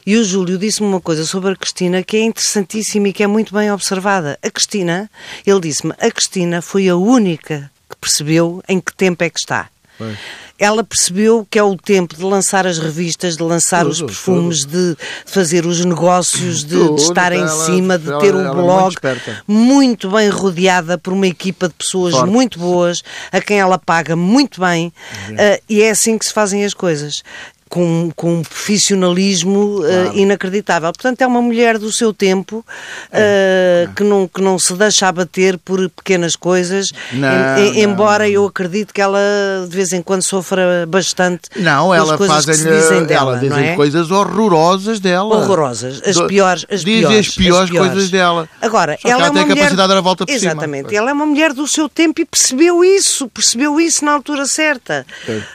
E 0.04 0.16
o 0.16 0.24
Júlio 0.24 0.58
disse-me 0.58 0.88
uma 0.88 1.00
coisa 1.00 1.24
sobre 1.24 1.52
a 1.52 1.56
Cristina 1.56 2.02
que 2.02 2.16
é 2.16 2.22
interessantíssima 2.22 3.08
e 3.08 3.12
que 3.12 3.22
é 3.22 3.26
muito 3.28 3.54
bem 3.54 3.70
observada. 3.70 4.36
A 4.42 4.50
Cristina, 4.50 5.08
ele 5.46 5.60
disse-me, 5.60 5.92
a 6.00 6.10
Cristina 6.10 6.60
foi 6.60 6.88
a 6.88 6.96
única 6.96 7.70
que 7.88 7.96
percebeu 8.00 8.60
em 8.68 8.80
que 8.80 8.92
tempo 8.94 9.22
é 9.22 9.30
que 9.30 9.38
está. 9.38 9.68
Pois. 9.96 10.18
Ela 10.58 10.84
percebeu 10.84 11.46
que 11.50 11.58
é 11.58 11.62
o 11.62 11.76
tempo 11.76 12.14
de 12.16 12.22
lançar 12.22 12.66
as 12.66 12.78
revistas, 12.78 13.36
de 13.36 13.42
lançar 13.42 13.80
Tudo, 13.80 13.90
os 13.92 14.02
perfumes, 14.02 14.64
de 14.64 14.96
fazer 15.26 15.66
os 15.66 15.84
negócios, 15.84 16.64
de, 16.64 16.76
Tudo, 16.76 16.96
de 16.96 17.02
estar 17.02 17.32
em 17.32 17.40
ela- 17.40 17.48
cima, 17.66 17.98
de 17.98 18.08
ela- 18.10 18.20
ter 18.20 18.34
um 18.34 18.40
ela 18.40 18.50
é 18.50 18.54
muito 18.54 18.66
blog 18.66 18.94
muito 19.46 20.10
bem 20.10 20.28
rodeada 20.28 20.96
por 20.98 21.12
uma 21.12 21.26
equipa 21.26 21.68
de 21.68 21.74
pessoas 21.74 22.14
Forte. 22.14 22.30
muito 22.30 22.58
boas, 22.58 23.02
a 23.32 23.40
quem 23.40 23.58
ela 23.58 23.78
paga 23.78 24.14
muito 24.14 24.60
bem, 24.60 24.92
eh, 25.36 25.60
e 25.68 25.82
é 25.82 25.90
assim 25.90 26.16
que 26.16 26.24
se 26.26 26.32
fazem 26.32 26.64
as 26.64 26.74
coisas. 26.74 27.22
Com, 27.72 28.10
com 28.14 28.34
um 28.40 28.42
profissionalismo 28.42 29.80
eh, 29.86 30.02
Claro. 30.04 30.18
inacreditável. 30.18 30.92
Portanto, 30.92 31.22
é 31.22 31.26
uma 31.26 31.40
mulher 31.40 31.78
do 31.78 31.90
seu 31.90 32.12
tempo 32.12 32.62
É, 33.10 33.86
eh, 33.88 33.88
Que, 33.96 34.04
não, 34.04 34.28
que 34.28 34.42
não 34.42 34.58
se 34.58 34.74
deixa 34.74 35.08
abater 35.08 35.56
por 35.58 35.88
pequenas 35.90 36.36
coisas, 36.36 36.92
Não, 37.12 37.28
em- 37.58 37.68
em- 37.78 37.86
não, 37.86 37.92
embora 37.92 38.24
não. 38.24 38.30
eu 38.30 38.46
acredito 38.46 38.92
que 38.92 39.00
ela 39.00 39.18
de 39.68 39.74
vez 39.74 39.92
em 39.94 40.02
quando 40.02 40.20
sofra 40.22 40.84
bastante 40.86 41.42
Não, 41.56 41.94
ela 41.94 42.18
coisas 42.18 42.44
que 42.44 42.44
faz 42.52 42.58
se 42.58 42.68
dizem 42.68 43.04
dela, 43.04 43.32
ela 43.32 43.38
dizem 43.40 43.68
é? 43.70 43.74
coisas 43.76 44.10
horrorosas 44.10 45.00
dela. 45.00 45.36
Horrorosas, 45.36 46.02
as 46.06 46.20
piores, 46.26 46.66
as 46.70 46.84
dizem 46.84 47.00
piores, 47.08 47.28
as 47.28 47.34
piores 47.34 47.62
as 47.64 47.70
piores. 47.70 47.92
coisas 47.92 48.10
dela. 48.10 48.48
Agora, 48.60 48.92
Só 49.00 49.08
que 49.08 49.08
ela, 49.08 49.22
é 49.26 49.30
tem 49.30 49.42
mulher... 49.42 49.48
capacidade 49.56 49.82
de 49.82 49.88
dar 49.88 49.96
a 49.96 50.00
volta 50.02 50.26
por 50.26 50.32
cima. 50.32 50.52
Exatamente, 50.52 50.84
Pois. 50.84 50.96
ela 50.96 51.10
é 51.10 51.12
uma 51.12 51.26
mulher 51.26 51.52
do 51.54 51.66
seu 51.66 51.88
tempo 51.88 52.20
e 52.20 52.24
percebeu 52.26 52.84
isso, 52.84 53.28
percebeu 53.28 53.80
isso 53.80 54.04
na 54.04 54.12
altura 54.12 54.44
certa. 54.46 55.06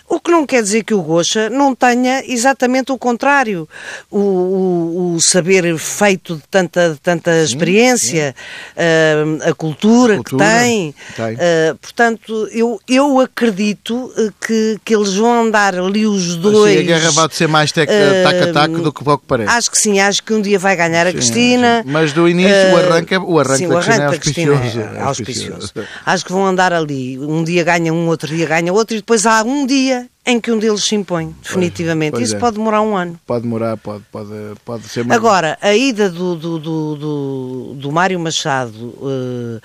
O 0.09 0.19
que 0.19 0.31
não 0.31 0.45
quer 0.47 0.63
dizer 0.63 0.83
que 0.83 0.93
o 0.93 1.01
Gocha 1.01 1.49
não 1.49 1.75
tenha 1.75 2.06
exatamente 2.27 2.91
o 2.91 2.97
contrário. 2.97 3.67
O, 4.09 4.19
o- 4.19 5.13
o 5.15 5.21
saber 5.21 5.77
feito 5.77 6.35
de 6.35 6.43
tanta, 6.49 6.91
de 6.91 6.99
tanta 6.99 7.31
experiência, 7.43 8.35
ah, 8.75 9.49
a, 9.49 9.53
cultura 9.53 10.13
A 10.15 10.17
cultura, 10.17 10.45
que 10.45 10.59
tem. 10.59 10.95
tem. 11.15 11.37
ah, 11.39 11.75
portanto, 11.81 12.47
eu, 12.51 12.79
eu 12.87 13.19
acredito 13.19 14.11
eh, 14.17 14.29
que, 14.45 14.79
que 14.83 14.95
eles 14.95 15.13
vão 15.15 15.45
andar 15.47 15.75
ali 15.75 16.05
os 16.05 16.35
dois. 16.35 16.73
Sim, 16.73 16.79
a 16.79 16.83
guerra 16.83 17.11
vai 17.11 17.27
ser 17.31 17.47
mais 17.47 17.71
eh, 17.75 18.23
tac-a-tac 18.23 18.73
do 18.81 18.91
que 18.93 19.03
pouco 19.03 19.23
parece. 19.27 19.49
Acho 19.51 19.71
que 19.71 19.77
sim, 19.77 19.99
acho 19.99 20.23
que 20.23 20.33
um 20.33 20.41
dia 20.41 20.59
vai 20.59 20.75
ganhar 20.75 21.05
a 21.07 21.11
Sim, 21.11 21.17
Cristina. 21.17 21.83
sim. 21.83 21.91
Mas 21.91 22.13
do 22.13 22.27
início, 22.27 22.51
o 22.51 22.77
Eh, 22.79 22.83
arranque 22.85 23.13
é- 23.13 23.19
o 23.19 23.39
arranque 23.39 23.57
sim, 23.57 23.67
da 23.67 23.75
o 23.75 23.77
Cristina 23.77 23.95
é 23.95 24.05
arranque 24.05 24.17
da 24.17 24.21
Cristina 24.23 24.51
auspicioso, 24.53 24.79
é 24.79 24.97
é 24.97 25.01
auspicioso. 25.01 25.53
auspicioso. 25.53 25.87
Acho 26.05 26.25
que 26.25 26.31
vão 26.31 26.45
andar 26.45 26.73
ali. 26.73 27.17
Um 27.19 27.43
dia 27.43 27.63
ganha 27.63 27.93
um, 27.93 28.07
outro 28.07 28.27
dia 28.35 28.45
ganha 28.45 28.71
outro, 28.73 28.95
e 28.95 28.99
depois 28.99 29.25
há 29.25 29.43
um 29.43 29.65
dia 29.65 30.07
em 30.27 30.39
que 30.41 30.51
um 30.51 30.59
deles 30.59 30.83
se 30.83 30.93
impõe, 30.93 31.33
definitivamente. 31.41 32.11
pois 32.11 32.25
Isso 32.27 32.35
é. 32.35 32.39
pode 32.39 32.57
demorar 32.57 32.81
um 32.81 32.95
ano. 32.97 33.17
Pode 33.25 33.43
demorar, 33.43 33.77
pode, 33.77 34.03
pode, 34.11 34.29
pode 34.65 34.83
ser 34.89 35.05
mais. 35.05 35.17
Agora, 35.17 35.57
a 35.61 35.73
ida 35.73 36.09
do, 36.09 36.35
do, 36.35 36.59
do, 36.59 36.95
do, 36.97 37.73
do 37.75 37.91
Mário 37.91 38.19
Machado, 38.19 38.93
eh, 39.01 39.61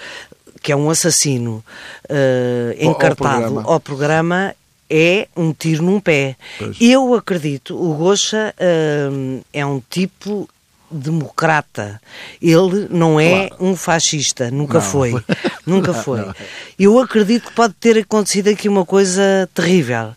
que 0.62 0.70
é 0.70 0.76
um 0.76 0.88
assassino 0.88 1.62
eh, 2.08 2.76
Ao- 2.80 2.86
ao 2.86 2.90
encartado 2.92 3.40
programa. 3.42 3.62
ao 3.64 3.80
programa, 3.80 4.54
é 4.88 5.26
um 5.36 5.52
tiro 5.52 5.82
num 5.82 5.98
pé. 5.98 6.36
Pois. 6.58 6.76
Eu 6.80 7.12
acredito, 7.14 7.74
o 7.76 7.94
Gocha 7.94 8.54
eh, 8.56 9.10
é 9.52 9.66
um 9.66 9.82
tipo 9.90 10.48
democrata. 10.90 12.00
Ele 12.40 12.86
não 12.90 13.18
é 13.18 13.48
um 13.58 13.74
fascista, 13.74 14.50
nunca 14.50 14.74
Não. 14.74 14.82
foi. 14.82 15.14
Nunca 15.64 15.92
Não, 15.92 16.02
foi. 16.02 16.20
não. 16.20 16.34
Eu 16.78 16.98
acredito 16.98 17.48
que 17.48 17.54
pode 17.54 17.74
ter 17.74 17.98
acontecido 17.98 18.48
aqui 18.48 18.68
uma 18.68 18.84
coisa 18.84 19.48
terrível. 19.54 20.12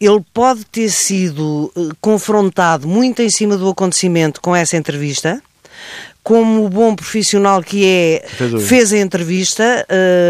Ele 0.00 0.24
pode 0.32 0.64
ter 0.66 0.88
sido 0.88 1.72
eh, 1.76 1.94
confrontado 2.00 2.86
muito 2.86 3.20
em 3.20 3.30
cima 3.30 3.56
do 3.56 3.68
acontecimento 3.68 4.40
com 4.40 4.54
essa 4.54 4.76
entrevista, 4.76 5.42
como 6.24 6.66
bom 6.70 6.96
profissional 6.96 7.62
que 7.62 7.84
é, 7.84 8.24
Fez 8.66 8.90
o- 8.92 8.94
a 8.94 8.98
entrevista. 8.98 9.86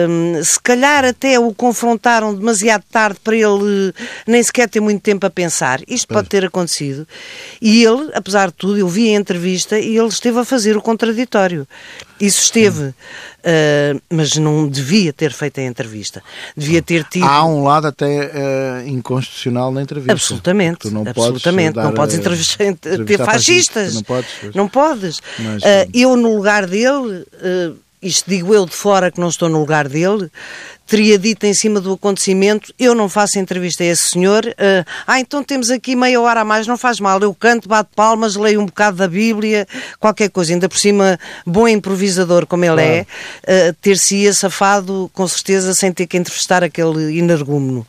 hum, 0.08 0.42
se 0.42 0.60
calhar 0.60 1.04
até 1.04 1.38
o 1.38 1.54
confrontaram 1.54 2.34
demasiado 2.34 2.82
tarde 2.90 3.18
para 3.22 3.36
ele 3.36 3.94
eh, 3.96 4.02
nem 4.26 4.42
sequer 4.42 4.68
ter 4.68 4.80
muito 4.80 5.00
tempo 5.00 5.24
a 5.24 5.30
pensar. 5.30 5.80
Isto 5.86 6.08
pode 6.08 6.28
ter 6.28 6.44
acontecido. 6.44 7.06
E 7.62 7.84
ele, 7.84 8.10
apesar 8.12 8.48
de 8.48 8.54
tudo, 8.54 8.76
eu 8.76 8.88
vi 8.88 9.14
a 9.14 9.18
entrevista 9.18 9.78
e 9.78 9.96
ele 9.96 10.08
esteve 10.08 10.40
a 10.40 10.44
fazer 10.44 10.76
o 10.76 10.82
contraditório. 10.82 11.66
Isso 12.20 12.42
esteve. 12.42 12.92
Uh, 13.46 14.00
mas 14.08 14.36
não 14.36 14.66
devia 14.66 15.12
ter 15.12 15.30
feito 15.30 15.60
a 15.60 15.62
entrevista. 15.64 16.22
Devia 16.56 16.80
ter 16.80 17.04
tido. 17.04 17.26
Há 17.26 17.44
um 17.44 17.62
lado 17.62 17.86
até 17.88 18.30
eh, 18.32 18.84
inconstitucional 18.86 19.70
na 19.70 19.82
entrevista. 19.82 20.12
Absolutamente, 20.12 20.88
não 20.90 21.02
absolutamente. 21.06 21.74
Podes 21.74 21.84
não 21.88 21.94
podes 21.94 22.14
entrevistar, 22.14 22.56
ter 22.80 22.94
entrevistar 22.94 23.24
fascistas. 23.26 23.94
Não 23.94 24.02
podes. 24.02 24.30
pois. 24.40 24.54
Não 24.54 24.68
podes. 24.68 25.20
Mas. 25.38 25.62
Eu, 25.92 26.16
no 26.16 26.36
lugar 26.36 26.66
dele, 26.66 27.26
ah, 27.42 27.72
isto 28.04 28.28
digo 28.28 28.54
eu 28.54 28.66
de 28.66 28.74
fora 28.74 29.10
que 29.10 29.18
não 29.18 29.28
estou 29.28 29.48
no 29.48 29.58
lugar 29.58 29.88
dele, 29.88 30.30
teria 30.86 31.18
dito 31.18 31.44
em 31.46 31.54
cima 31.54 31.80
do 31.80 31.94
acontecimento: 31.94 32.72
eu 32.78 32.94
não 32.94 33.08
faço 33.08 33.38
entrevista 33.38 33.82
a 33.82 33.86
esse 33.86 34.10
senhor. 34.10 34.44
ah, 34.58 34.84
ah, 35.06 35.20
então 35.20 35.42
temos 35.42 35.70
aqui 35.70 35.96
meia 35.96 36.20
hora 36.20 36.40
a 36.40 36.44
mais, 36.44 36.66
não 36.66 36.76
faz 36.76 37.00
mal. 37.00 37.18
Eu 37.20 37.34
canto, 37.34 37.68
bato 37.68 37.90
palmas, 37.96 38.36
leio 38.36 38.60
um 38.60 38.66
bocado 38.66 38.98
da 38.98 39.08
Bíblia, 39.08 39.66
qualquer 39.98 40.28
coisa. 40.28 40.52
Ainda 40.52 40.68
por 40.68 40.78
cima, 40.78 41.18
bom 41.46 41.66
improvisador 41.66 42.46
como 42.46 42.64
ele 42.64 42.82
é, 42.82 43.06
ah, 43.46 43.74
ter-se-ia 43.80 44.32
safado, 44.34 45.10
com 45.14 45.26
certeza, 45.26 45.74
sem 45.74 45.92
ter 45.92 46.06
que 46.06 46.16
entrevistar 46.16 46.62
aquele 46.62 47.18
energúmeno. 47.18 47.86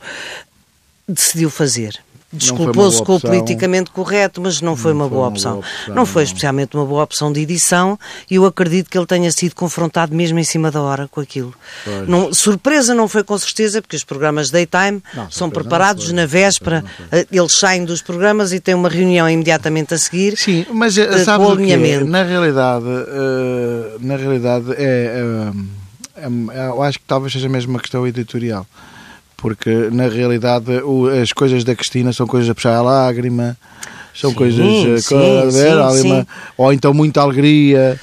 Decidiu 1.08 1.50
fazer. 1.50 2.05
Foi 2.40 2.50
uma 2.52 2.66
Desculpou-se 2.72 2.98
boa 2.98 3.06
com 3.06 3.16
o 3.16 3.20
politicamente 3.22 3.92
correto, 3.92 4.42
mas 4.42 4.62
não 4.62 4.76
foi 4.76 4.94
uma 4.94 5.08
boa 5.08 5.28
opção. 5.28 5.60
opção, 5.60 5.96
Não 5.96 6.06
foi 6.06 6.24
não. 6.24 6.28
especialmente 6.28 6.76
uma 6.76 6.86
boa 6.86 7.04
opção 7.04 7.32
de 7.32 7.40
edição 7.40 7.98
e 8.30 8.36
eu 8.36 8.46
acredito 8.46 8.90
que 8.90 8.98
ele 8.98 9.06
tenha 9.06 9.32
sido 9.32 9.56
confrontado 9.56 10.16
mesmo 10.16 10.38
em 10.40 10.44
cima 10.44 10.70
da 10.72 10.82
hora 10.82 11.08
com 11.10 11.22
aquilo. 11.22 11.54
Não, 12.08 12.34
surpresa 12.34 12.94
não 12.94 13.08
foi 13.08 13.24
com 13.24 13.38
certeza, 13.38 13.82
porque 13.82 13.96
os 13.96 14.04
programas 14.04 14.50
daytime 14.50 15.02
Não, 15.14 15.30
são 15.32 15.50
preparados 15.50 16.06
não 16.06 16.10
foi, 16.12 16.16
na 16.22 16.26
véspera, 16.26 16.82
não 16.82 17.20
eh, 17.20 17.28
eles 17.32 17.58
saem 17.58 17.86
dos 17.86 18.02
programas 18.02 18.52
e 18.54 18.60
têm 18.60 18.76
uma 18.76 18.90
reunião 18.90 19.30
imediatamente 19.30 19.94
a 19.94 19.98
seguir. 19.98 20.38
Sim, 20.38 20.66
mas 20.72 20.94
sabes 20.96 21.26
com 21.48 21.54
o 21.54 21.58
que. 21.58 21.76
Na 22.06 22.24
realidade, 22.24 22.86
eh, 22.88 23.98
na 24.00 24.16
realidade 24.16 24.72
é, 24.78 25.22
é, 26.18 26.26
é- 26.26 26.68
eu 26.70 26.82
acho 26.82 27.00
que 27.00 27.06
talvez 27.06 27.34
seja 27.34 27.50
mesmo 27.50 27.72
uma 27.72 27.80
questão 27.80 28.06
editorial. 28.08 28.66
Porque 29.38 29.70
na 29.92 30.08
realidade 30.08 30.72
o- 30.84 31.08
as 31.08 31.32
coisas 31.34 31.64
da 31.64 31.76
Cristina 31.76 32.12
são 32.14 32.26
coisas 32.26 32.50
a 32.50 32.56
puxar 32.56 32.76
a 32.76 32.82
lágrima, 32.82 33.58
são 34.14 34.30
Sim, 34.32 34.36
coisas 34.36 34.66
eh, 34.66 34.98
sim, 35.02 35.40
a 35.42 35.46
ver, 35.52 35.78
ali 35.78 36.02
sim. 36.02 36.12
uma- 36.12 36.28
ou 36.58 36.72
então 36.74 36.94
muita 36.94 37.22
alegria, 37.22 38.00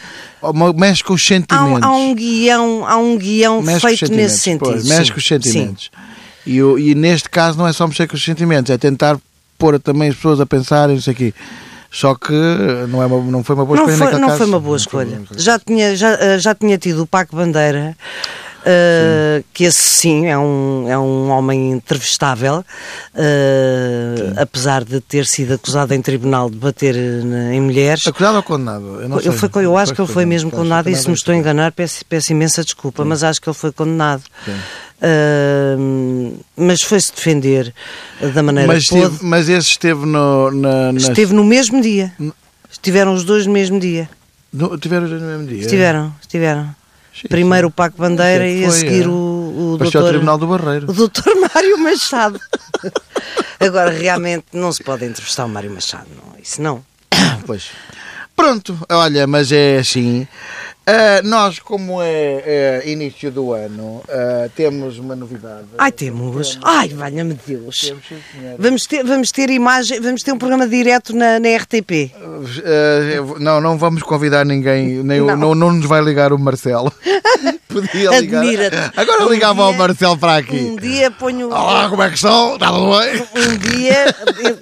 mexe 0.77 1.03
com 1.03 1.15
os 1.15 1.23
Há, 1.23 1.27
sentimentos. 1.27 1.81
um- 1.81 1.85
há 1.85 1.91
um 1.97 2.15
guião, 2.15 2.87
há 2.87 2.97
um 2.97 3.17
guião 3.17 3.62
mexe 3.62 3.81
feito 3.97 4.12
nesse 4.15 4.39
sentido. 4.39 4.65
pois, 4.71 4.85
mexe 4.87 5.11
com 5.11 5.19
os 5.19 5.27
sentimentos. 5.27 5.91
E, 6.47 6.59
e 6.59 6.95
neste 6.95 7.31
caso 7.31 7.57
não 7.57 7.67
é 7.67 7.73
só 7.73 7.87
mexer 7.87 8.07
com 8.07 8.15
os 8.17 8.25
sentimentos, 8.25 8.71
é 8.71 8.77
tentar 8.77 9.19
pôr 9.59 9.79
também 9.81 10.09
as 10.11 10.15
pessoas 10.17 10.41
a 10.41 10.47
pensarem, 10.47 10.97
não 10.97 11.03
sei 11.03 11.12
o 11.12 11.17
quê. 11.17 11.35
Só 11.91 12.15
que 12.15 12.33
eh, 12.33 12.87
não, 12.89 13.03
é 13.03 13.07
uma- 13.07 13.31
não 13.31 13.45
foi 13.45 13.55
uma 13.55 13.65
boa 13.65 13.77
não 13.79 13.89
escolha 13.89 14.11
foi, 14.11 14.21
não 14.21 14.37
foi 14.37 14.47
uma 14.47 14.61
boa 14.61 14.77
escolha. 14.77 15.23
Já 15.37 15.59
tinha, 15.59 15.95
já, 15.95 16.11
eh, 16.15 16.39
já 16.39 16.55
tinha 16.55 16.77
tido 16.79 17.03
o 17.03 17.07
Paco 17.07 17.37
Bandeira, 17.37 17.95
eh, 18.64 19.42
que 19.52 19.64
esse 19.64 19.83
sim 19.83 20.26
é 20.26 20.38
um, 20.38 20.87
é 20.88 20.99
um 20.99 21.31
homem 21.31 21.73
entrevistável, 21.73 22.64
eh, 23.14 24.33
apesar 24.37 24.85
de 24.85 25.00
ter 25.00 25.26
sido 25.26 25.54
acusado 25.54 25.92
em 25.95 26.00
tribunal 26.02 26.49
de 26.50 26.57
bater 26.57 26.95
na- 27.25 27.54
em 27.54 27.61
mulheres. 27.61 28.07
Acusado 28.07 28.37
ou 28.37 28.42
condenado? 28.42 29.00
Eu, 29.02 29.09
não 29.09 29.19
Ele 29.19 29.31
sei. 29.37 29.49
foi, 29.50 29.64
eu 29.64 29.76
acho 29.76 29.95
que 29.95 30.00
ele 30.00 30.12
foi 30.12 30.25
mesmo 30.25 30.50
condenado 30.50 30.88
e 30.88 30.97
se 30.97 31.09
me 31.09 31.14
estou 31.14 31.33
a 31.35 31.37
enganar 31.37 31.73
peço, 31.73 32.04
peço 32.07 32.33
imensa 32.33 32.62
desculpa, 32.64 33.04
mas 33.04 33.23
acho 33.25 33.40
que 33.40 33.49
ele 33.49 33.54
foi 33.57 33.73
condenado. 33.73 34.23
Sim. 34.45 34.52
Uh, 35.04 36.37
mas 36.57 36.81
foi-se 36.83 37.12
defender 37.12 37.75
da 38.35 38.42
maneira 38.42 38.73
Mas, 38.73 38.85
que 38.88 39.00
pôde. 39.00 39.19
mas 39.23 39.49
esse 39.49 39.71
esteve 39.71 40.07
no, 40.07 40.50
na, 40.52 40.92
nas- 40.92 41.02
Esteve 41.02 41.35
no 41.35 41.42
mesmo 41.45 41.81
dia. 41.83 42.12
Estiveram 42.71 43.12
os 43.12 43.25
dois 43.25 43.47
no 43.47 43.52
mesmo 43.52 43.81
dia. 43.81 44.09
no- 44.52 44.78
tiveram 44.78 45.09
no 45.09 45.21
mesmo 45.21 45.47
dia? 45.47 45.61
Estiveram, 45.62 46.14
estiveram. 46.21 46.69
Sim, 47.14 47.28
Primeiro 47.28 47.69
o. 47.69 47.71
Paco 47.71 47.97
Bandeira 47.99 48.45
Sim, 48.45 48.61
e 48.61 48.64
a 48.64 48.71
seguir 48.71 49.04
é. 49.04 49.09
o, 49.09 49.75
o 49.75 49.76
doutor, 49.78 50.09
Tribunal 50.09 50.38
do 50.38 50.47
Barreiro. 50.47 50.90
o 50.90 50.92
doutor 50.92 51.35
Mário 51.37 51.78
Machado. 51.78 52.40
Agora, 53.61 53.90
realmente, 53.90 54.47
não 54.52 54.73
se 54.73 54.83
pode 54.83 55.04
entrevistar 55.04 55.45
o 55.45 55.49
Mário 55.49 55.71
Machado, 55.71 56.09
não. 56.16 56.40
Isso 56.40 56.61
não. 56.61 56.85
Pois. 57.47 57.71
Pronto, 58.43 58.77
olha, 58.91 59.25
mas 59.25 59.53
é 59.53 59.79
assim. 59.79 60.27
Ah, 60.85 61.21
nós, 61.23 61.61
como 61.61 62.03
é, 62.03 62.43
é 62.45 62.83
início 62.91 63.31
do 63.31 63.53
ano, 63.53 64.03
ah, 64.09 64.49
temos 64.57 64.99
uma 64.99 65.15
novidade. 65.15 65.67
Ai, 65.79 65.93
temos. 65.93 66.59
Ai, 66.61 66.89
valha-me 66.89 67.39
Deus. 67.47 67.83
Temos, 67.83 68.05
sim. 68.09 68.17
Vamos 68.59 68.87
ter, 68.87 69.05
vamos 69.05 69.31
ter 69.31 69.49
imagem, 69.49 70.01
vamos 70.01 70.25
ter 70.25 70.33
um 70.33 70.39
programa 70.39 70.67
direto 70.67 71.15
na, 71.15 71.39
na 71.39 71.57
RTP. 71.57 72.11
Ah, 72.17 73.39
não, 73.39 73.61
não 73.61 73.79
vamos 73.79 74.03
convidar 74.03 74.45
ninguém, 74.45 75.05
nem 75.05 75.21
o- 75.21 75.27
Não. 75.27 75.37
não. 75.37 75.55
Não, 75.55 75.73
nos 75.75 75.87
vai 75.87 76.03
ligar 76.03 76.33
o 76.33 76.39
Marcelo. 76.39 76.93
Podia 77.73 78.11
ligar. 78.21 78.41
Admira-te. 78.43 78.93
Agora 79.00 79.25
Um 79.25 79.29
ligava 79.29 79.62
ao 79.62 79.71
dia- 79.71 79.79
Marcelo 79.79 80.19
para 80.19 80.37
aqui. 80.37 80.57
Um 80.57 80.76
dia 80.76 81.11
ponho. 81.11 81.49
Olá, 81.49 81.88
como 81.88 82.02
é 82.02 82.09
que 82.09 82.14
estão? 82.17 82.55
Está 82.55 82.69
tudo 82.71 82.99
bem? 82.99 83.23
Um 83.37 83.57
dia, 83.59 84.14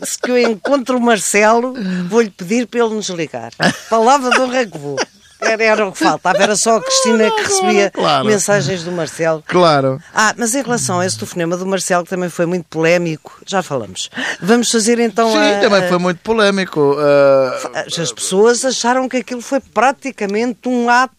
se 0.02 0.18
que 0.18 0.30
eu 0.30 0.38
encontro 0.38 0.96
o 0.96 1.00
Marcelo, 1.00 1.74
vou-lhe 2.08 2.30
pedir 2.30 2.66
para 2.66 2.80
ele 2.84 2.94
nos 2.94 3.08
ligar. 3.10 3.50
Palavra 3.88 4.30
que 4.70 4.78
vou. 4.78 4.96
Era, 5.42 5.64
era 5.64 5.86
o 5.88 5.90
que 5.92 5.98
faltava, 6.04 6.36
era 6.42 6.54
só 6.54 6.76
a 6.76 6.82
Cristina 6.82 7.30
que 7.30 7.42
recebia 7.42 7.90
Claro. 7.90 8.26
mensagens 8.26 8.82
do 8.84 8.92
Marcelo. 8.92 9.42
Claro. 9.46 9.98
Ah, 10.14 10.34
mas 10.36 10.54
em 10.54 10.60
relação 10.62 11.00
a 11.00 11.06
esse 11.06 11.16
telefonema 11.16 11.56
do 11.56 11.64
Marcelo, 11.64 12.04
que 12.04 12.10
também 12.10 12.28
foi 12.28 12.44
muito 12.44 12.66
polémico, 12.68 13.40
já 13.46 13.62
falamos. 13.62 14.10
Vamos 14.42 14.70
fazer 14.70 14.98
então 14.98 15.32
Sim, 15.32 15.38
a. 15.38 15.60
também 15.60 15.88
foi 15.88 15.96
muito 15.96 16.18
polémico. 16.18 16.94
ah, 17.00 17.72
As 17.86 18.12
pessoas 18.12 18.62
acharam 18.66 19.08
que 19.08 19.16
aquilo 19.16 19.40
foi 19.40 19.60
praticamente 19.60 20.68
um 20.68 20.90
ato 20.90 21.14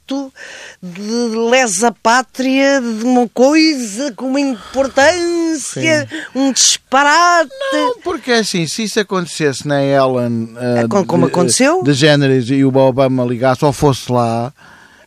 de 0.82 1.12
lesa 1.50 1.91
pátria, 2.03 2.82
de 2.82 3.03
uma 3.03 3.27
coisa 3.30 4.12
com 4.13 4.27
uma 4.27 4.39
importância, 4.39 6.08
um 6.36 6.51
disparate. 6.51 7.51
Não, 7.74 8.00
porque 8.03 8.32
assim, 8.32 8.65
se 8.68 8.84
isso 8.84 9.00
acontecesse 9.00 9.68
na 9.68 9.84
Ellen 9.84 10.50
É, 10.77 10.86
uh, 10.86 10.89
como- 10.89 11.06
como 11.06 11.25
aconteceu? 11.27 11.84
de 11.84 11.94
Géneros 11.94 12.50
e 12.50 12.63
o 12.63 12.75
Obama 12.75 13.24
ligasse 13.25 13.63
ou 13.65 13.72
fosse 13.74 14.12
lá, 14.12 14.51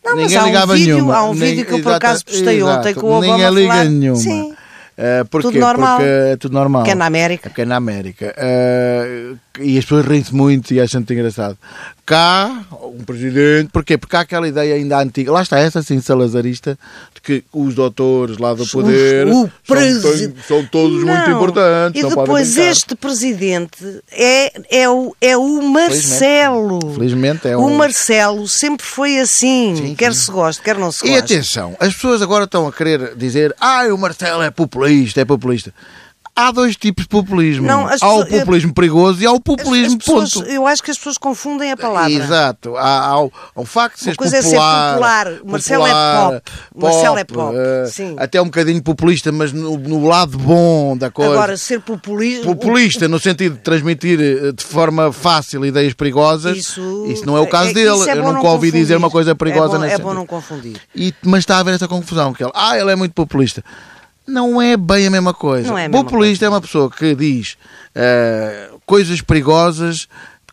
Não, 0.03 0.15
mas 0.15 0.23
ninguém 0.31 0.39
um 0.41 0.45
ligava 0.45 0.73
vídeo- 0.75 0.95
nenhuma. 0.95 1.15
há 1.17 1.23
um 1.29 1.33
vídeo 1.33 1.65
que 1.65 1.73
eu 1.73 1.81
por 1.81 1.93
acaso 1.93 2.23
postei 2.25 2.57
exato. 2.59 2.79
ontem 2.79 2.93
com 2.93 3.07
o 3.07 3.17
Obama 3.17 3.37
Ninguém 3.37 3.53
liga 3.53 3.73
falar. 3.73 3.85
nenhuma. 3.85 4.19
Sim. 4.19 4.51
Uh, 4.97 5.25
porquê? 5.29 5.47
Tudo 5.49 5.59
normal. 5.59 5.97
Porque 5.97 6.09
é 6.09 6.35
tudo 6.37 6.53
normal. 6.53 6.83
Que 6.83 6.91
é 6.91 6.95
na 6.95 7.05
América. 7.05 7.47
É 7.47 7.49
porque 7.49 7.61
é 7.63 7.65
na 7.65 7.75
América. 7.75 8.33
Uh, 8.37 9.37
e 9.59 9.77
as 9.77 9.85
pessoas 9.85 10.05
riem-se 10.05 10.33
muito 10.33 10.73
e 10.73 10.79
acham 10.79 10.99
muito 11.01 11.13
engraçado. 11.13 11.57
Cá, 12.05 12.63
um 12.83 13.03
presidente. 13.03 13.69
Porquê? 13.71 13.97
Porque 13.97 14.15
há 14.15 14.19
aquela 14.19 14.47
ideia 14.47 14.75
ainda 14.75 14.99
antiga. 14.99 15.31
Lá 15.31 15.41
está 15.41 15.57
essa, 15.59 15.79
assim, 15.79 15.99
salazarista, 15.99 16.77
de 17.15 17.21
que 17.21 17.43
os 17.51 17.73
doutores 17.73 18.37
lá 18.37 18.53
do 18.53 18.67
poder 18.67 19.27
o 19.27 19.31
são, 19.31 19.51
presi- 19.65 20.27
tão- 20.27 20.43
são 20.47 20.65
todos 20.67 20.97
muito 21.03 21.07
Não. 21.29 21.31
importantes. 21.37 22.03
E 22.03 22.07
depois 22.07 22.57
este 22.57 22.95
presidente 22.95 24.01
é, 24.11 24.81
é, 24.83 24.89
o, 24.89 25.15
é 25.19 25.35
o 25.35 25.61
Marcelo. 25.63 26.79
Felizmente 26.93 27.47
é 27.47 27.57
O 27.57 27.65
um- 27.67 27.75
Marcelo 27.77 28.47
sempre 28.47 28.85
foi 28.85 29.17
assim, 29.19 29.75
Sim, 29.75 29.95
quer 29.95 30.13
sim. 30.13 30.19
se 30.21 30.31
goste, 30.31 30.61
quer 30.61 30.77
não 30.77 30.91
se 30.91 31.05
E 31.05 31.09
E 31.09 31.19
goste. 31.19 31.33
atenção, 31.33 31.75
as 31.79 31.93
pessoas 31.93 32.21
agora 32.21 32.43
estão 32.45 32.67
a 32.67 32.71
querer 32.71 33.15
dizer 33.15 33.55
ah, 33.59 33.83
o 33.91 33.97
Marcelo 33.97 34.43
é 34.43 34.51
populista, 34.51 35.21
é 35.21 35.25
populista. 35.25 35.73
Há 36.37 36.51
dois 36.51 36.75
tipos 36.75 37.05
de 37.05 37.07
populismo. 37.07 37.65
Não, 37.65 37.87
as 37.87 38.03
há 38.03 38.09
o 38.11 38.25
pessoas- 38.25 38.39
populismo 38.41 38.73
perigoso 38.73 39.23
e 39.23 39.25
há 39.25 39.31
o 39.31 39.35
As- 39.35 39.39
populismo, 39.41 39.87
as 39.97 40.03
pessoas- 40.03 40.33
ponto. 40.33 40.45
Eu 40.49 40.67
acho 40.67 40.83
que 40.83 40.91
as 40.91 40.97
pessoas 40.97 41.17
confundem 41.17 41.71
a 41.71 41.77
palavra. 41.77 42.11
Exato. 42.11 42.75
Há, 42.75 43.05
há 43.07 43.23
o, 43.23 43.31
há 43.55 43.61
o 43.61 43.65
facto 43.65 43.95
de 43.95 44.03
ser 44.03 44.09
Uma 44.09 44.15
coisa 44.17 44.37
é 44.37 44.41
ser 44.41 44.49
popular. 44.49 44.91
popular. 44.91 45.27
Marcelo 45.45 45.87
é 45.87 45.91
pop. 45.93 46.41
O 46.75 46.81
Marcelo 46.81 47.17
é 47.17 47.23
pop, 47.23 47.55
eh, 47.57 47.85
sim. 47.89 48.15
Até 48.19 48.41
um 48.41 48.45
bocadinho 48.45 48.83
populista, 48.83 49.31
mas 49.31 49.53
no, 49.53 49.77
no 49.77 50.05
lado 50.07 50.37
bom 50.37 50.97
da 50.97 51.09
coisa. 51.09 51.31
Agora, 51.31 51.55
ser 51.55 51.79
populista. 51.79 52.45
populista 52.45 53.07
no 53.07 53.17
sentido 53.17 53.55
de 53.55 53.61
transmitir 53.61 54.19
eh, 54.19 54.51
de 54.51 54.63
forma 54.63 55.13
fácil 55.13 55.65
ideias 55.65 55.93
perigosas. 55.93 56.57
Isso, 56.57 57.05
Isso 57.07 57.25
não 57.25 57.37
é 57.37 57.39
o 57.39 57.47
caso 57.47 57.69
é- 57.69 57.73
dele. 57.73 58.09
é 58.09 58.11
Eu 58.17 58.33
nunca 58.33 58.47
ouvi 58.49 58.71
dizer 58.71 58.97
uma 58.97 59.09
coisa 59.09 59.33
perigosa 59.33 59.75
É 59.75 59.77
bom, 59.77 59.83
nesse 59.83 59.95
é 59.95 59.97
bom 59.99 60.03
sentido. 60.09 60.17
não 60.19 60.25
confundir. 60.25 60.75
E- 60.93 61.13
mas 61.23 61.39
está 61.39 61.55
a 61.55 61.59
haver 61.59 61.75
essa 61.75 61.87
confusão, 61.87 62.33
que 62.33 62.43
ele, 62.43 62.51
ah, 62.53 62.77
ele 62.77 62.91
é 62.91 62.95
muito 62.97 63.13
populista. 63.13 63.63
Não 64.27 64.61
é 64.61 64.75
bem 64.75 65.07
a 65.07 65.11
mesma 65.11 65.33
coisa. 65.33 65.67
Não 65.67 65.77
é 65.77 65.85
a 65.85 65.89
mesma 65.89 66.03
populista 66.03 66.45
é 66.45 66.49
uma 66.49 66.61
pessoa 66.61 66.89
que 66.89 67.13
diz 67.15 67.55
eh, 67.93 68.69
coisas 68.85 69.21
perigosas 69.21 70.07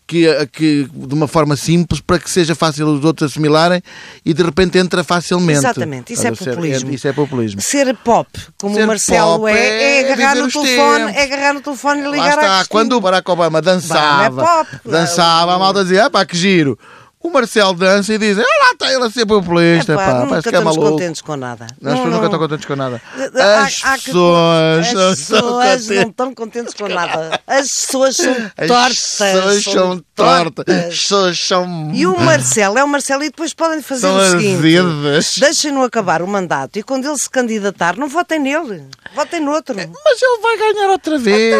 que, 0.07 0.26
que 0.52 0.88
de 0.93 1.14
uma 1.14 1.26
forma 1.26 1.57
simples 1.57 2.00
para 2.00 2.19
que 2.19 2.31
seja 2.31 2.55
fácil 2.55 2.87
os 2.88 3.02
outros 3.02 3.31
assimilarem 3.31 3.81
e 4.26 4.35
de 4.35 4.43
repente 4.43 4.76
entra 4.76 5.02
facilmente. 5.02 5.59
Exatamente, 5.61 6.12
isso 6.12 6.26
é 6.26 6.31
a 6.31 6.35
ser- 6.35 6.50
populismo. 6.50 6.91
isso 6.93 7.09
é 7.09 7.12
populismo. 7.14 7.61
Ser 7.62 7.97
pop, 7.97 8.29
como 8.61 8.75
Ser 8.75 8.85
o 8.85 8.87
Marcelo 8.88 9.49
é, 9.49 9.52
é 9.55 10.02
é 10.02 10.12
agarrar 10.12 10.35
no 10.37 10.49
telefone, 10.50 11.05
tempos. 11.07 11.17
é 11.17 11.23
agarrar 11.23 11.55
no 11.55 11.61
telefone 11.62 12.00
e 12.00 12.05
Lá 12.05 12.11
ligar 12.11 12.26
à 12.26 12.29
está, 12.31 12.41
Cristina. 12.43 12.67
quando 12.69 12.93
o 12.93 13.00
Barack 13.00 13.31
Obama 13.31 13.62
dançava, 13.62 14.43
é 14.43 14.45
pop. 14.45 14.71
dançava, 14.85 15.55
a 15.55 15.59
malta 15.59 15.83
dizia, 15.83 16.07
ah 16.07 16.11
pá, 16.11 16.26
que 16.26 16.37
giro. 16.37 16.79
O 17.23 17.31
Marcelo 17.31 17.73
dança 17.75 18.12
e 18.12 18.19
diz: 18.19 18.37
Ah, 18.37 18.43
lá 18.43 18.73
está 18.73 18.93
ele 18.93 19.05
a 19.05 19.11
ser 19.11 19.25
populista, 19.26 19.95
pá, 19.95 20.14
nunca 20.14 20.26
parece 20.29 20.49
que 20.49 20.55
é 20.55 20.59
estamos 20.59 20.76
maluco. 20.76 20.93
contentes 20.93 21.23
com 21.23 21.37
nada. 21.37 21.67
As 21.67 21.93
pessoas 21.93 22.12
nunca 22.12 22.25
estão 22.26 22.38
contentes 22.41 22.67
com 22.67 22.76
nada. 22.76 23.02
Há- 23.37 23.62
As 23.64 23.81
há 23.85 23.99
que- 23.99 24.05
pessoas 24.07 24.93
não 24.93 25.11
as 25.11 25.19
estão 25.19 25.37
pessoas 25.37 25.43
não 25.43 25.52
contentes. 25.52 26.09
estão 26.11 26.35
contentes 26.35 26.75
com 26.75 26.88
nada. 26.88 27.41
As 27.47 27.71
pessoas 27.87 28.17
são 28.17 28.33
As 28.57 28.67
tortas. 28.69 28.99
pessoas 29.19 29.62
são 29.64 30.05
tortas. 30.17 30.64
As 30.69 30.99
pessoas 31.00 31.38
são. 31.38 31.91
E 31.95 32.07
o 32.07 32.19
Marcelo 32.19 32.79
é 32.79 32.85
o 32.85 32.88
Marcelo 32.88 33.23
e 33.23 33.31
depois 33.31 33.55
podem 33.55 33.81
fazer 33.81 34.00
São 34.02 34.17
o 34.17 34.31
seguinte. 34.31 35.41
Deixem-no 35.41 35.83
acabar 35.85 36.23
o 36.23 36.26
mandato 36.26 36.79
e 36.79 36.83
quando 36.83 37.07
ele 37.09 37.19
se 37.19 37.31
candidatar, 37.31 37.97
não 37.97 38.09
votem 38.09 38.38
nele. 38.41 38.85
Votem 39.14 39.41
noutro. 39.41 39.76
Mas 39.76 40.23
ele 40.23 40.41
vai 40.43 40.57
ganhar 40.59 40.91
outra 40.91 41.19
vez. 41.19 41.55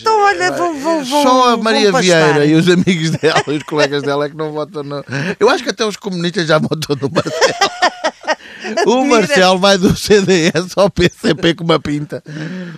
então, 0.00 0.20
olha, 0.24 0.52
vão- 0.52 0.78
vão- 0.80 1.04
vão- 1.04 1.22
Só 1.22 1.48
a 1.50 1.56
Maria. 1.56 1.92
Vieira 1.92 2.44
e 2.46 2.54
os 2.54 2.68
amigos 2.68 3.10
dela, 3.10 3.42
e 3.48 3.56
os 3.56 3.62
colegas 3.64 4.02
dela 4.02 4.24
é 4.26 4.28
que 4.30 4.36
não 4.36 4.52
votam 4.52 4.82
no. 4.82 5.01
Eu 5.38 5.48
acho 5.48 5.62
que 5.64 5.70
até 5.70 5.84
os 5.84 5.96
comunistas 5.96 6.46
já 6.46 6.58
votam 6.58 6.96
no 7.00 7.10
Marcelo. 7.10 7.72
O. 8.86 9.04
Marcelo 9.04 9.58
vai 9.58 9.76
do 9.76 9.94
CDS 9.96 10.76
ao 10.76 10.88
PCP 10.88 11.54
com 11.54 11.64
uma 11.64 11.80
pinta. 11.80 12.22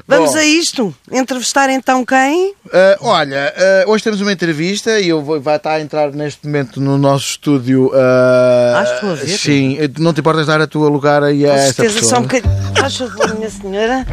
Vamos 0.08 0.30
Bom, 0.32 0.36
a 0.38 0.44
isto. 0.44 0.94
Entrevistar 1.12 1.68
então 1.68 2.04
quem? 2.06 2.54
ah, 2.72 2.96
olha, 3.02 3.52
ah, 3.54 3.84
hoje 3.86 4.02
temos 4.02 4.20
uma 4.22 4.32
entrevista 4.32 4.98
e 4.98 5.10
eu 5.10 5.22
vou, 5.22 5.38
vai 5.40 5.56
estar 5.56 5.72
a 5.74 5.80
entrar 5.82 6.10
neste 6.10 6.46
momento 6.46 6.80
no 6.80 6.96
nosso 6.96 7.26
estúdio. 7.32 7.90
ah, 7.94 8.78
Ah, 8.80 8.94
estou 8.94 9.10
a 9.10 9.14
ver. 9.14 9.28
Sim, 9.38 9.76
não 9.98 10.14
te 10.14 10.20
importas 10.20 10.46
dar 10.46 10.60
a 10.60 10.66
tua 10.66 10.88
lugar 10.88 11.22
aí 11.22 11.46
a 11.46 11.52
Com 11.52 11.58
certeza, 11.58 11.94
pessoa? 12.00 12.10
só 12.10 12.18
um 12.18 12.22
bocadinho. 12.22 12.74
Faz 12.76 12.96
favor, 12.96 13.34
minha 13.36 13.50
senhora. 13.50 14.06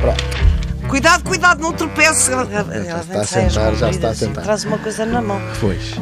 Cuidado, 0.90 1.24
cuidado, 1.24 1.62
não 1.62 1.72
tropece. 1.72 2.34
Ela, 2.34 2.42
ela 2.52 2.78
está 2.78 2.98
vem 3.02 3.18
a 3.22 3.24
sentar, 3.24 3.76
já 3.76 3.90
está 3.90 4.10
a 4.10 4.16
sentar. 4.16 4.44
Traz 4.44 4.66
uma 4.66 4.78
coisa 4.78 5.06
na 5.06 5.22
mão. 5.22 5.42
Pois. 5.62 5.94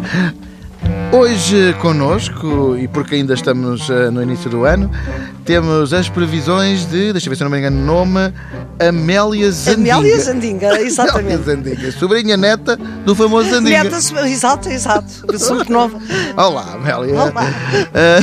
Hoje 1.12 1.74
connosco, 1.82 2.78
e 2.78 2.88
porque 2.88 3.16
ainda 3.16 3.34
estamos 3.34 3.90
eh, 3.90 4.12
no 4.12 4.22
início 4.22 4.50
do 4.50 4.64
ano, 4.64 4.92
temos 5.44 5.92
as 5.92 6.08
previsões 6.08 6.86
de, 6.86 7.12
deixa 7.12 7.28
eu 7.28 7.32
ver 7.32 7.36
se 7.36 7.44
eu 7.44 7.50
não 7.50 7.52
me 7.52 7.58
engano 7.58 7.82
o 7.82 7.86
nome, 7.86 8.34
Amélia 8.80 9.52
Zandinga. 9.52 9.96
Amélia 9.96 10.20
Zandinga, 10.20 10.82
exatamente. 10.82 11.34
Amélia 11.34 11.56
Zandinga, 11.56 11.92
sobrinha 11.94 12.38
neta 12.38 12.78
do 13.06 13.16
famoso 13.16 13.50
Zandinga. 13.50 13.86
Neta, 13.86 13.98
exato, 14.28 14.70
exato. 14.70 15.26
Muito 15.56 15.72
nova. 15.72 16.00
Olá, 16.38 16.74
Amélia. 16.74 17.16
Olá. 17.16 17.46
Eh, 17.94 18.20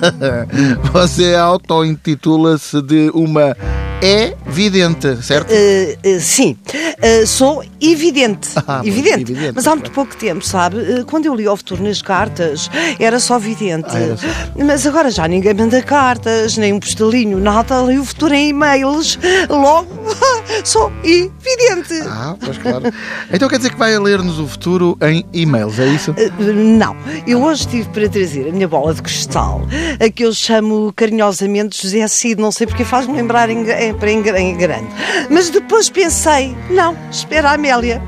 Você 0.92 1.34
auto-intitula-se 1.34 2.82
de 2.82 3.10
uma 3.14 3.56
é-vidente, 4.02 5.22
certo? 5.22 5.50
Uh, 5.52 6.16
uh, 6.16 6.20
sim, 6.20 6.56
Uh, 6.96 7.26
sou 7.26 7.62
evidente, 7.78 8.48
Ah, 8.66 8.80
evidente. 8.82 9.30
evidente, 9.30 9.52
mas 9.54 9.66
há 9.66 9.76
muito 9.76 9.90
pouco 9.90 10.16
tempo, 10.16 10.44
sabe? 10.44 11.04
Quando 11.04 11.26
eu 11.26 11.34
li 11.34 11.46
ao 11.46 11.54
futuro 11.56 11.82
nas 11.84 12.00
cartas, 12.00 12.70
era 12.98 13.20
só 13.20 13.38
vidente. 13.38 13.84
Ah, 13.90 13.98
era 13.98 14.16
só. 14.16 14.26
Mas 14.64 14.86
agora 14.86 15.10
já 15.10 15.28
ninguém 15.28 15.52
manda 15.52 15.80
cartas, 15.82 16.56
nem 16.56 16.72
um 16.72 16.80
postalinho, 16.80 17.38
nada. 17.38 17.82
Li 17.82 17.98
o 17.98 18.04
futuro 18.04 18.32
em 18.32 18.48
e-mails, 18.48 19.18
logo 19.50 19.88
sou 20.64 20.92
evidente. 21.02 21.94
Ah, 22.06 22.36
pois 22.38 22.58
claro. 22.58 22.84
Então 23.32 23.48
quer 23.48 23.56
dizer 23.58 23.70
que 23.70 23.78
vai 23.78 23.98
ler-nos 23.98 24.38
o 24.38 24.46
futuro 24.46 24.96
em 25.02 25.24
e-mails, 25.32 25.78
é 25.78 25.86
isso? 25.86 26.12
Uh, 26.12 26.52
Não, 26.52 26.96
eu 27.26 27.42
hoje 27.42 27.66
tive 27.66 27.88
para 27.90 28.08
trazer 28.08 28.48
a 28.48 28.52
minha 28.52 28.68
bola 28.68 28.94
de 28.94 29.02
cristal, 29.02 29.62
a 29.98 30.10
que 30.10 30.24
eu 30.24 30.32
chamo 30.32 30.92
carinhosamente 30.94 31.82
José 31.82 32.06
Cid, 32.08 32.40
não 32.40 32.52
sei 32.52 32.66
porque 32.66 32.84
faz-me 32.84 33.14
lembrar 33.14 33.50
em, 33.50 33.64
em, 33.64 34.28
em, 34.36 34.56
grande. 34.56 34.88
Mas 35.30 35.50
depois 35.50 35.90
pensei, 35.90 36.56
não, 36.70 36.96
espera 37.10 37.52
Amélia, 37.52 38.02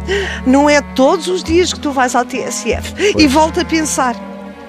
não 0.47 0.69
é 0.69 0.81
todos 0.81 1.29
os 1.29 1.43
dias 1.43 1.73
que 1.73 1.81
tu 1.81 1.93
vais 1.93 2.15
ao 2.15 2.25
TSF. 2.25 2.95
E 3.17 3.27
volto 3.27 3.61
a 3.61 3.65
pensar, 3.65 4.15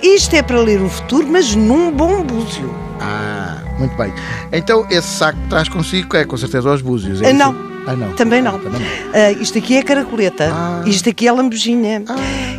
isto 0.02 0.36
é 0.36 0.42
para 0.42 0.60
ler 0.60 0.82
o 0.82 0.90
futuro, 0.90 1.28
mas 1.28 1.56
num 1.56 1.92
bom 1.92 2.24
búzio. 2.24 2.74
Ah, 3.00 3.69
muito 3.80 3.96
bem. 3.98 4.14
Então 4.52 4.86
esse 4.90 5.08
saco 5.08 5.40
que 5.42 5.48
traz 5.50 5.68
consigo 5.70 6.16
é 6.16 6.26
com 6.26 6.38
certeza 6.38 6.70
aos 6.70 6.82
búzios, 6.82 7.22
é 7.22 7.30
Ah, 7.30 7.34
não. 7.34 7.70
Ah, 7.88 7.96
não. 7.96 8.12
Também 8.14 8.42
não. 8.42 8.56
Ah, 8.56 8.60
também 8.60 8.80
não. 8.82 8.88
Ah, 9.14 9.32
isto 9.32 9.58
aqui 9.58 9.78
é 9.78 9.82
caracoleta. 9.82 10.52
Ah. 10.54 10.84
Isto 10.86 11.10
aqui 11.10 11.28
é 11.28 11.32
lambujinha. 11.32 12.04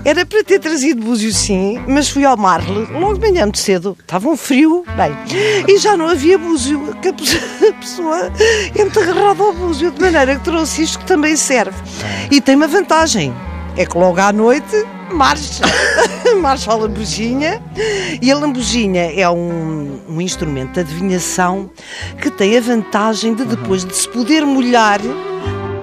Era 0.04 0.24
para 0.26 0.42
ter 0.42 0.58
trazido 0.58 1.02
búzio 1.04 1.32
sim, 1.32 1.78
mas 1.86 2.08
fui 2.08 2.24
ao 2.24 2.36
Marle 2.36 2.88
logo 2.90 3.14
de 3.14 3.20
manhã 3.20 3.42
muito 3.42 3.58
cedo. 3.58 3.96
Estava 4.00 4.28
um 4.28 4.36
frio, 4.36 4.82
bem, 4.96 5.12
e 5.68 5.76
já 5.78 5.96
não 5.96 6.08
havia 6.08 6.36
búzio. 6.38 6.96
Que 7.02 7.08
a 7.08 7.12
pe- 7.12 7.22
a 7.68 7.72
pessoa 7.74 8.32
entra 8.74 9.02
agarrada 9.04 9.42
ao 9.42 9.52
búzio, 9.52 9.90
de 9.92 10.00
maneira 10.00 10.34
que 10.36 10.42
trouxe 10.44 10.82
isto 10.82 10.98
que 10.98 11.04
também 11.04 11.36
serve. 11.36 11.76
E 12.30 12.40
tem 12.40 12.56
uma 12.56 12.66
vantagem. 12.66 13.32
É 13.76 13.86
que 13.86 13.96
logo 13.96 14.18
à 14.20 14.32
noite 14.32 14.84
marcha. 15.10 15.64
marcha 16.40 16.70
a 16.70 16.74
lambujinha. 16.74 17.62
E 18.20 18.30
a 18.30 18.36
lambujinha 18.36 19.12
é 19.12 19.28
um, 19.28 20.00
um 20.08 20.20
instrumento 20.20 20.74
de 20.74 20.80
adivinhação 20.80 21.70
que 22.20 22.30
tem 22.30 22.56
a 22.56 22.60
vantagem 22.60 23.34
de 23.34 23.44
depois 23.44 23.84
de 23.84 23.94
se 23.94 24.08
poder 24.08 24.44
molhar 24.44 25.00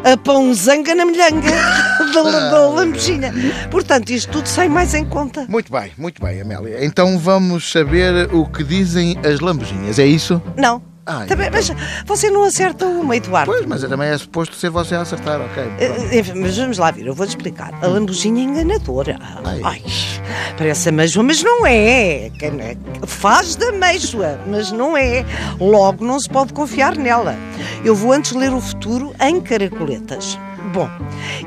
a 0.04 0.16
pãozanga 0.18 0.96
na 0.96 1.06
milhanga 1.06 1.52
da, 2.14 2.50
da 2.50 2.68
lambujinha. 2.70 3.34
Portanto, 3.70 4.10
isto 4.10 4.32
tudo 4.32 4.48
sai 4.48 4.70
mais 4.70 4.94
em 4.94 5.06
conta. 5.06 5.46
Muito 5.50 5.72
bem, 5.72 5.92
muito 5.98 6.22
bem, 6.22 6.42
Amélia. 6.42 6.86
Então 6.86 7.18
vamos 7.20 7.72
saber 7.72 8.34
o 8.34 8.46
que 8.46 8.64
dizem 8.64 9.18
as 9.26 9.40
lambujinhas, 9.40 10.00
é 10.00 10.06
isso? 10.06 10.42
Não. 10.56 10.97
Ah, 11.10 11.26
Também, 11.26 11.50
mas 11.50 11.72
você 12.06 12.30
não 12.30 12.44
acerta 12.44 12.86
uma, 12.86 13.16
Eduardo. 13.16 13.50
Pois, 13.50 13.66
mas 13.66 13.82
também 13.82 14.10
é 14.10 14.18
suposto 14.18 14.54
ser 14.56 14.70
você 14.70 14.94
a 14.96 15.02
acertar, 15.02 15.40
ok. 15.40 15.64
pronto. 15.64 15.82
Eh, 16.14 16.20
enfim, 16.20 16.34
Mas 16.36 16.58
vamos 16.58 16.78
lá 16.78 16.92
ver, 16.92 17.08
eu 17.08 17.14
vou-te 17.14 17.30
explicar. 17.30 17.74
A 17.82 17.88
lambujinha 17.88 18.42
é 18.42 18.44
enganadora. 18.44 19.18
Ai. 19.46 19.62
Ai, 19.64 19.82
parece 20.58 20.90
ameijoa, 20.90 21.24
mas 21.24 21.42
não 21.42 21.66
é. 21.66 22.28
É- 22.42 22.78
Faz 23.06 23.56
da 23.56 23.70
ameijoa, 23.70 24.38
mas 24.48 24.72
não 24.74 24.98
é. 24.98 25.26
Logo, 25.62 26.04
não 26.04 26.20
se 26.20 26.28
pode 26.30 26.52
confiar 26.52 26.98
nela. 26.98 27.36
Eu 27.86 27.96
vou 27.96 28.12
antes 28.12 28.34
ler 28.34 28.52
o 28.54 28.60
futuro 28.60 29.14
em 29.22 29.40
caracoletas. 29.40 30.38
Bom, 30.74 30.90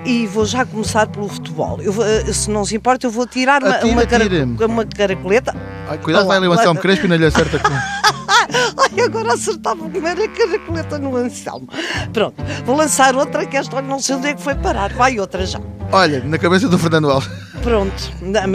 e 0.06 0.26
vou 0.26 0.46
já 0.46 0.64
começar 0.64 1.06
pelo 1.06 1.28
futebol. 1.28 1.78
Eu 1.82 1.94
eh, 2.02 2.32
se 2.32 2.50
não 2.50 2.64
se 2.64 2.74
importa, 2.74 3.06
eu 3.06 3.10
vou 3.10 3.26
tirar 3.26 3.62
uma, 3.62 3.74
Atira, 3.74 3.92
uma, 3.92 4.02
atira. 4.02 4.46
uma 4.66 4.84
caracoleta. 4.86 5.54
Ai, 5.86 5.98
cuidado, 5.98 6.26
vai 6.26 6.38
ali 6.38 6.48
o 6.48 6.52
Anselmo. 6.52 6.80
Crespo 6.80 7.04
e 7.04 7.08
não 7.10 7.16
lhe 7.16 7.26
acerta 7.26 7.58
com. 7.58 7.68
Ai, 8.30 9.00
agora 9.04 9.34
acertava 9.34 9.88
como 9.88 10.06
era 10.06 10.24
a 10.24 10.28
caracoleta 10.28 10.98
no 10.98 11.16
Anselmo. 11.16 11.68
Pronto, 12.12 12.36
vou 12.64 12.76
lançar 12.76 13.14
outra 13.16 13.44
que 13.46 13.56
esta 13.56 13.76
olha, 13.76 13.86
não 13.86 13.98
sei 14.00 14.14
onde 14.16 14.28
é 14.28 14.34
que 14.34 14.42
foi 14.42 14.54
parar. 14.54 14.92
Vai 14.94 15.18
outra 15.18 15.44
já. 15.44 15.60
Olha, 15.92 16.22
na 16.24 16.38
cabeça 16.38 16.68
do 16.68 16.78
Fernando 16.78 17.10
Alves. 17.10 17.28
Pronto. 17.62 18.12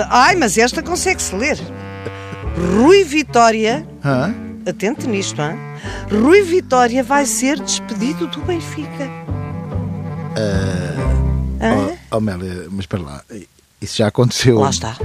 Ai, 0.09 0.35
mas 0.35 0.57
esta 0.57 0.81
consegue-se 0.81 1.35
ler. 1.35 1.59
Rui 2.77 3.03
Vitória, 3.03 3.85
Hã? 4.03 4.33
atente 4.67 5.07
nisto, 5.07 5.41
hein? 5.41 5.57
Rui 6.09 6.41
Vitória 6.41 7.03
vai 7.03 7.25
ser 7.25 7.59
despedido 7.59 8.27
do 8.27 8.39
Benfica. 8.41 9.09
Hã? 11.61 11.89
Oh, 12.11 12.17
Amélia, 12.17 12.67
mas 12.69 12.81
espera 12.81 13.03
lá. 13.03 13.21
Isso 13.81 13.97
já 13.97 14.07
aconteceu. 14.07 14.57
Lá 14.59 14.69
está. 14.69 14.95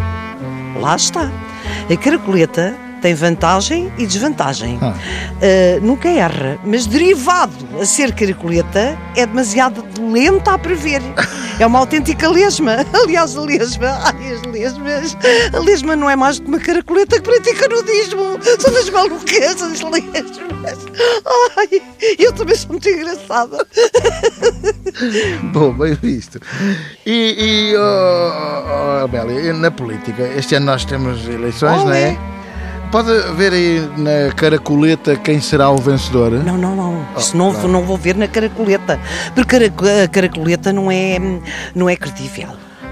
Lá 0.81 0.97
está. 0.97 1.31
A 1.93 1.97
caracoleta 1.97 2.77
tem 3.01 3.15
vantagem 3.15 3.93
e 3.99 4.07
desvantagem. 4.07 4.79
Ah. 4.81 4.93
Uh, 4.93 5.85
nunca 5.85 6.09
erra, 6.09 6.59
mas 6.65 6.87
derivado 6.87 7.53
a 7.81 7.85
ser 7.85 8.15
caracoleta 8.15 8.99
é 9.17 9.27
demasiado 9.27 9.85
lenta 10.01 10.53
a 10.53 10.59
prever. 10.59 11.03
É 11.59 11.67
uma 11.67 11.79
autêntica 11.79 12.29
lesma. 12.29 12.87
Aliás, 12.93 13.37
a 13.37 13.43
lesma, 13.43 13.89
ai, 14.03 14.33
as 14.33 14.43
lesmas. 14.43 15.17
A 15.53 15.59
lesma 15.59 15.95
não 15.95 16.09
é 16.09 16.17
mais 16.17 16.39
do 16.39 16.45
que 16.45 16.49
uma 16.49 16.59
caracoleta 16.59 17.17
que 17.17 17.23
pratica 17.23 17.69
nudismo. 17.69 18.39
São 18.59 18.73
das 18.73 18.89
malucas, 18.89 19.63
as 19.63 19.81
lesmas. 19.81 20.79
Ai, 21.57 21.83
eu 22.19 22.33
também 22.33 22.57
sou 22.57 22.71
muito 22.71 22.89
engraçada. 22.89 23.67
Bom, 25.53 25.73
bem 25.73 25.95
visto. 25.95 26.41
E, 27.05 27.73
e 27.73 27.77
oh, 27.77 29.07
oh, 29.07 29.31
e 29.31 29.53
na 29.53 29.71
política, 29.71 30.23
este 30.37 30.55
ano 30.55 30.67
nós 30.67 30.85
temos 30.85 31.27
eleições, 31.29 31.85
não 31.85 31.93
é? 31.93 32.40
Pode 32.91 33.09
ver 33.37 33.53
aí 33.53 33.89
na 33.97 34.33
caracoleta 34.35 35.15
quem 35.17 35.41
será 35.41 35.71
o 35.71 35.77
vencedor? 35.77 36.33
Não, 36.33 36.59
não, 36.59 36.75
não. 36.75 37.07
Isso 37.17 37.33
Oh, 37.35 37.39
não, 37.39 37.53
claro. 37.53 37.69
não 37.69 37.83
vou 37.85 37.97
ver 37.97 38.17
na 38.17 38.27
caracoleta. 38.27 38.99
Porque 39.35 39.57
a 39.57 40.09
caracoleta 40.09 40.73
não 40.73 40.91
é, 40.91 41.17
não 41.75 41.89
é 41.89 41.95
credível. 41.95 42.49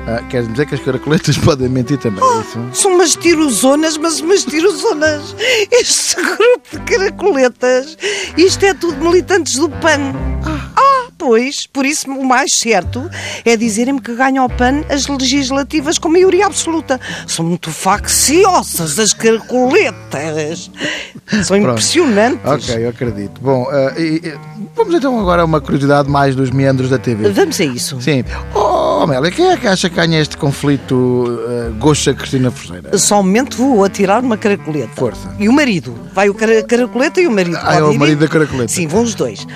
Ah, 0.06 0.22
quer 0.30 0.44
dizer 0.46 0.66
que 0.66 0.74
as 0.76 0.80
caracoletas 0.80 1.36
podem 1.44 1.68
mentir 1.68 1.98
também, 1.98 2.22
é 2.24 2.40
isso? 2.40 2.58
São 2.72 2.94
umas 2.94 3.14
tirozonas, 3.16 3.96
mas 3.98 4.20
umas 4.20 4.44
tirozonas. 4.44 5.34
Este 5.70 6.14
grupo 6.22 6.68
de 6.72 6.78
caracoletas, 6.80 7.98
isto 8.36 8.64
é 8.64 8.74
tudo 8.74 8.96
militantes 9.04 9.56
do 9.56 9.68
PAN. 9.68 10.14
Ah, 11.20 11.24
Pois, 11.28 11.66
por 11.66 11.84
isso 11.84 12.08
o 12.10 12.24
mais 12.24 12.54
certo 12.54 13.10
é 13.44 13.56
dizerem-me 13.56 14.00
que 14.00 14.14
ganham 14.14 14.44
ao 14.44 14.48
PAN 14.48 14.82
as 14.88 15.06
legislativas 15.08 15.98
com 15.98 16.08
maioria 16.08 16.46
absoluta. 16.46 17.00
São 17.26 17.44
muito 17.44 17.70
facciosas 17.72 18.98
as 18.98 19.12
caracoletas. 19.12 20.70
São 21.42 21.60
Pronto. 21.60 21.70
impressionantes. 21.70 22.40
Ok, 22.70 22.84
eu 22.84 22.88
acredito. 22.90 23.40
Bom, 23.40 23.66
eh, 23.70 23.94
e- 23.98 24.28
e- 24.28 24.34
vamos 24.76 24.94
então 24.94 25.18
agora 25.18 25.42
a 25.42 25.44
uma 25.44 25.60
curiosidade 25.60 26.08
mais 26.08 26.34
dos 26.36 26.50
meandros 26.50 26.88
da 26.88 26.98
TV. 26.98 27.28
Vamos 27.30 27.60
a 27.60 27.64
isso. 27.64 28.00
Sim. 28.00 28.24
Oh, 28.54 29.00
Amélia, 29.02 29.30
quem 29.30 29.50
é 29.50 29.56
que 29.56 29.66
acha 29.66 29.88
que 29.90 29.96
ganha 29.96 30.20
este 30.20 30.36
conflito 30.36 30.94
uh, 30.94 31.72
Goxa-Cristina 31.78 32.50
Forceira? 32.50 32.96
Só 32.96 33.20
um 33.20 33.22
momento 33.24 33.56
vou 33.56 33.84
atirar 33.84 34.22
uma 34.24 34.36
caracoleta. 34.36 34.90
Força. 34.94 35.34
E 35.38 35.48
o 35.48 35.52
marido? 35.52 35.96
Vai 36.14 36.28
o 36.28 36.34
cara- 36.34 36.62
caracoleta 36.62 37.20
e 37.20 37.26
o 37.26 37.30
marido. 37.30 37.58
Ah, 37.62 37.76
é 37.76 37.82
o 37.82 37.94
marido 37.98 38.20
da 38.20 38.28
caracoleta. 38.28 38.68
Sim, 38.72 38.86
vão 38.86 39.02
os 39.02 39.14
dois. 39.14 39.46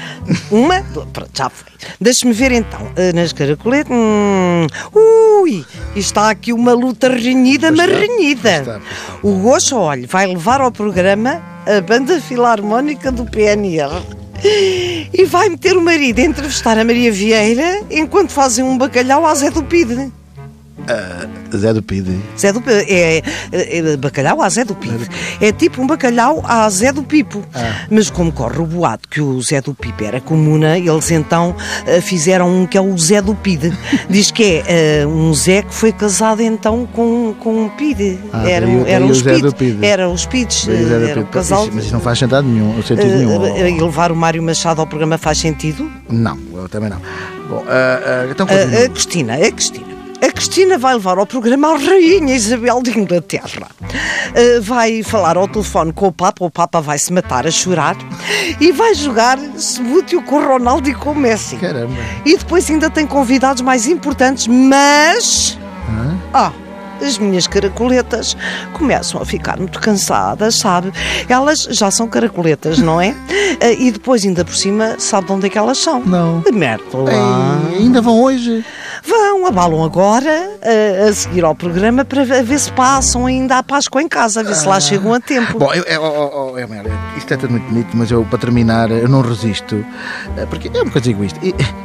Uma, 0.51 0.83
pronto, 1.12 1.31
já 1.35 1.48
foi. 1.53 1.73
Deixa-me 2.01 2.33
ver 2.33 2.53
então. 2.53 2.91
Ah, 2.97 3.12
Nas 3.15 3.33
caracoletas. 3.33 3.93
Hum, 3.93 4.67
ui! 4.95 5.65
Está 5.95 6.31
aqui 6.31 6.53
uma 6.53 6.73
luta 6.73 7.09
renhida, 7.09 7.71
mas 7.71 7.91
renhida. 7.91 8.81
O 9.23 9.35
Gosto, 9.41 9.77
olha, 9.77 10.07
vai 10.07 10.27
levar 10.27 10.61
ao 10.61 10.73
programa 10.73 11.43
a 11.67 11.81
banda 11.81 12.21
filarmónica 12.21 13.12
do 13.12 13.25
PNR. 13.25 14.03
E 14.45 15.25
vai 15.27 15.49
meter 15.49 15.77
o 15.77 15.83
marido 15.83 16.19
a 16.19 16.23
entrevistar 16.23 16.77
a 16.77 16.85
Maria 16.85 17.12
Vieira 17.12 17.83
enquanto 17.91 18.31
fazem 18.31 18.65
um 18.65 18.77
bacalhau 18.77 19.25
à 19.25 19.35
Zé 19.35 19.51
do 19.51 19.62
Pide. 19.62 20.11
Zé 21.57 21.73
do 21.73 21.83
Pide. 21.83 22.19
Zé 22.38 22.53
do, 22.53 22.62
é, 22.69 23.19
é, 23.53 23.79
é 23.79 23.97
bacalhau 23.97 24.41
à 24.43 24.49
Zé 24.49 24.65
do 24.65 24.75
Pipo. 24.75 25.05
É 25.41 25.53
tipo 25.53 25.81
um 25.83 25.87
bacalhau 25.87 26.43
à 26.47 26.69
Zé 26.71 26.93
do 26.93 27.03
Pipo. 27.03 27.43
Ah. 27.55 27.87
Mas 27.91 28.11
como 28.11 28.33
corre 28.33 28.59
o 28.61 28.67
boato 28.67 29.09
que 29.09 29.21
o 29.21 29.41
Zé 29.43 29.61
do 29.61 29.75
Pipo 29.75 30.05
era 30.05 30.21
comuna, 30.21 30.79
eles 30.79 31.11
então 31.11 31.55
eh, 31.87 32.01
fizeram 32.01 32.49
um 32.49 32.67
que 32.67 32.77
é 32.77 32.81
o 32.81 32.97
Zé 32.99 33.21
do 33.23 33.35
Pide. 33.35 33.73
Diz 34.09 34.31
que 34.31 34.62
é 34.67 35.01
eh, 35.03 35.07
um 35.07 35.33
Zé 35.35 35.62
que 35.62 35.75
foi 35.75 35.93
casado 35.93 36.41
então 36.43 36.87
com, 36.93 37.35
com 37.38 37.65
um 37.65 37.69
Pide. 37.71 38.19
Ah, 38.33 38.49
Era, 38.49 38.67
daí 38.67 38.85
eram 38.91 39.07
o 39.09 39.15
Zé 39.15 39.38
do. 39.38 39.55
Pide. 39.55 39.85
Era 39.85 40.09
os 40.09 40.27
Pides. 40.27 40.67
Daí 40.67 40.85
o 40.85 40.88
Zé 40.88 40.99
do 40.99 41.05
Era 41.07 41.21
o 41.21 41.25
Pide. 41.25 41.33
casal. 41.35 41.69
Mas 41.73 41.85
isso 41.85 41.93
não 41.93 42.01
faz 42.01 42.19
sentido 42.19 42.43
nenhum. 42.43 42.83
Sentido 42.83 43.09
nenhum. 43.17 43.45
Eh, 43.47 43.61
eh, 43.61 43.71
E 43.71 43.81
levar 43.81 44.11
o 44.12 44.17
Mário 44.17 44.43
Machado 44.43 44.81
ao 44.81 44.87
programa 44.87 45.17
faz 45.19 45.38
sentido? 45.38 45.91
Não, 46.11 46.38
eu 46.55 46.69
também 46.69 46.91
não. 46.91 46.99
Bom, 47.49 47.65
ah, 47.69 48.27
então 48.31 48.47
A, 48.49 48.85
a. 48.85 48.88
Cristina, 48.88 49.35
a 49.35 49.51
Cristina. 49.53 49.91
Cristina 50.42 50.76
vai 50.76 50.94
levar 50.94 51.18
ao 51.18 51.24
programa 51.24 51.68
a 51.68 51.78
Rainha 51.78 52.35
Isabel 52.35 52.83
de 52.83 52.98
Inglaterra. 52.98 53.68
Uh, 53.81 54.61
vai 54.61 55.05
falar 55.05 55.37
ao 55.37 55.46
telefone 55.46 55.92
com 55.92 56.09
o 56.09 56.12
Papa, 56.12 56.44
o 56.44 56.50
Papa 56.50 56.81
vai 56.81 56.98
se 56.98 57.12
matar 57.12 57.46
a 57.46 57.50
chorar 57.50 57.96
e 58.61 58.72
vai 58.72 58.92
jogar 58.92 59.38
Sebútil 59.57 60.20
com 60.20 60.38
o 60.38 60.44
Ronaldo 60.44 60.90
e 60.90 60.94
com 60.94 61.12
o 61.12 61.14
Messi. 61.14 61.57
Caramba. 61.59 61.94
E 62.26 62.37
depois 62.37 62.68
ainda 62.68 62.90
tem 62.90 63.07
convidados 63.07 63.62
mais 63.62 63.87
importantes, 63.87 64.48
mas. 64.48 65.57
Ah, 66.35 66.50
as 67.03 67.19
minhas 67.19 67.47
caracoletas 67.47 68.37
começam 68.73 69.21
a 69.21 69.25
ficar 69.25 69.59
muito 69.59 69.81
cansadas, 69.81 70.57
sabe? 70.57 70.93
Elas 71.29 71.62
já 71.71 71.91
são 71.91 72.07
caracoletas, 72.09 72.79
não 72.79 73.01
é? 73.01 73.15
Ah, 73.61 73.73
E 73.83 73.91
depois, 73.91 74.25
ainda 74.25 74.45
por 74.45 74.55
cima, 74.55 74.97
sabe 74.99 75.27
de 75.27 75.33
onde 75.33 75.47
é 75.47 75.49
que 75.51 75.59
elas 75.59 75.79
são? 75.79 76.01
Não. 76.05 76.41
De 76.41 76.53
Mértola. 76.53 77.11
Ainda 77.73 78.01
vão 78.01 78.23
hoje? 78.23 78.65
Vão, 79.05 79.47
abalam 79.47 79.83
agora 79.83 80.51
a, 80.62 81.09
a 81.09 81.12
seguir 81.12 81.45
ao 81.45 81.55
programa 81.55 82.05
para 82.05 82.25
ver 82.25 82.59
se 82.59 82.71
passam 82.73 83.27
ainda 83.27 83.59
a 83.59 83.62
Páscoa 83.62 84.01
em 84.03 84.09
casa, 84.09 84.41
a 84.41 84.43
ver 84.43 84.55
se 84.55 84.67
lá 84.67 84.79
chegam 84.79 85.12
a 85.15 85.21
tempo. 85.21 85.59
Bom, 85.59 85.73
eu, 85.75 85.83
eu, 85.85 86.03
oh, 86.03 86.53
oh, 86.53 86.62
Amélia, 86.62 86.93
isto 87.17 87.33
é 87.35 87.37
tudo 87.37 87.51
muito 87.53 87.67
bonito, 87.69 87.88
mas 87.95 88.11
eu, 88.11 88.25
para 88.25 88.38
terminar, 88.38 88.91
eu 88.91 89.09
não 89.09 89.21
resisto. 89.23 89.85
eh, 90.37 90.47
Porque 90.47 90.71
é 90.73 90.83
uma 90.83 90.91
coisa 90.93 91.11
egoísta, 91.11 91.41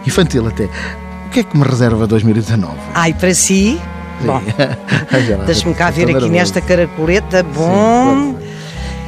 infantil 0.05 0.47
até. 0.47 0.65
O 0.65 1.29
que 1.31 1.39
é 1.39 1.43
que 1.43 1.57
me 1.57 1.63
reserva 1.63 2.05
2019? 2.05 2.73
Ai, 2.93 3.13
para 3.13 3.33
si. 3.33 3.79
Bom, 4.25 4.41
deixa-me 5.45 5.73
cá 5.75 5.89
estou 5.89 6.05
ver 6.05 6.15
aqui 6.17 6.29
nesta 6.29 6.61
caracoleta. 6.61 7.43
Bom, 7.43 8.35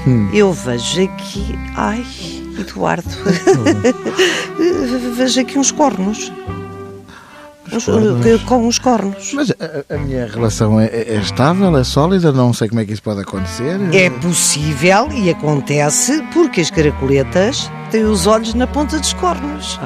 Hum. 0.07 0.29
eu 0.33 0.53
vejo 0.53 1.03
aqui. 1.03 1.59
Ai, 1.75 2.05
Eduardo. 2.57 3.09
vejo 5.15 5.41
aqui 5.41 5.57
uns 5.59 5.71
cornos. 5.71 6.31
Uns- 7.71 7.85
cornos? 7.85 8.41
com 8.43 8.67
uns 8.67 8.79
cornos. 8.79 9.31
Mas 9.33 9.51
a, 9.51 9.93
a 9.93 9.97
minha 9.97 10.25
relação 10.25 10.79
é, 10.79 10.85
é- 10.85 11.15
é 11.15 11.19
estável, 11.19 11.77
é 11.77 11.83
sólida, 11.83 12.31
não 12.31 12.51
sei 12.53 12.67
como 12.69 12.81
é 12.81 12.85
que 12.85 12.93
isso 12.93 13.03
pode 13.03 13.21
acontecer. 13.21 13.77
É 13.93 14.09
possível 14.09 15.09
e 15.11 15.29
acontece 15.29 16.23
porque 16.33 16.61
as 16.61 16.71
caracoletas 16.71 17.69
têm 17.91 18.05
os 18.05 18.25
olhos 18.25 18.53
na 18.53 18.65
ponta 18.65 18.97
dos 18.97 19.13
cornos. 19.13 19.79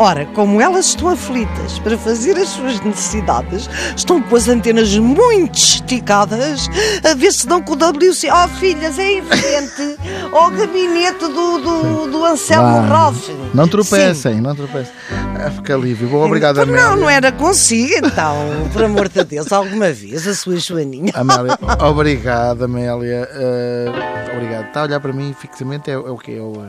Ora, 0.00 0.26
como 0.26 0.60
elas 0.60 0.86
estão 0.86 1.08
aflitas 1.08 1.78
para 1.80 1.98
fazer 1.98 2.36
as 2.38 2.50
suas 2.50 2.80
necessidades, 2.80 3.68
estão 3.96 4.22
com 4.22 4.36
as 4.36 4.46
antenas 4.48 4.96
muito 4.96 5.58
esticadas 5.58 6.68
a 7.02 7.14
ver 7.14 7.32
se 7.32 7.46
dão 7.48 7.60
com 7.60 7.72
o 7.72 7.76
WC. 7.76 8.28
Oh, 8.30 8.48
filhas, 8.48 8.96
é 8.96 9.14
evidente. 9.14 9.96
Ao 10.32 10.50
gabinete 10.52 11.18
do, 11.18 11.58
do, 11.58 12.10
do 12.12 12.24
Anselmo. 12.24 12.88
Ralph. 12.88 13.28
Não 13.52 13.64
Sim. 13.64 13.70
tropecem, 13.70 14.40
não 14.40 14.54
tropecem. 14.54 14.92
Ah, 15.44 15.50
fica 15.50 15.74
alívio. 15.74 16.08
Bom, 16.08 16.24
obrigado, 16.26 16.60
Amélia. 16.60 16.80
Não, 16.90 16.96
não 16.96 17.10
era 17.10 17.32
consigo, 17.32 18.06
então. 18.06 18.36
Por 18.72 18.84
amor 18.84 19.08
de 19.08 19.24
Deus, 19.24 19.50
alguma 19.52 19.90
vez 19.90 20.28
a 20.28 20.34
sua 20.34 20.56
Joaninha. 20.58 21.12
Amélia, 21.14 21.58
obrigado, 21.88 22.64
Amélia. 22.64 23.28
Ah, 23.32 24.32
obrigado. 24.36 24.66
Está 24.68 24.80
a 24.80 24.82
olhar 24.84 25.00
para 25.00 25.12
mim 25.12 25.34
fixamente? 25.38 25.90
É, 25.90 25.94
é 25.94 25.98
o 25.98 26.16
quê? 26.16 26.36
É 26.38 26.40
o- 26.40 26.68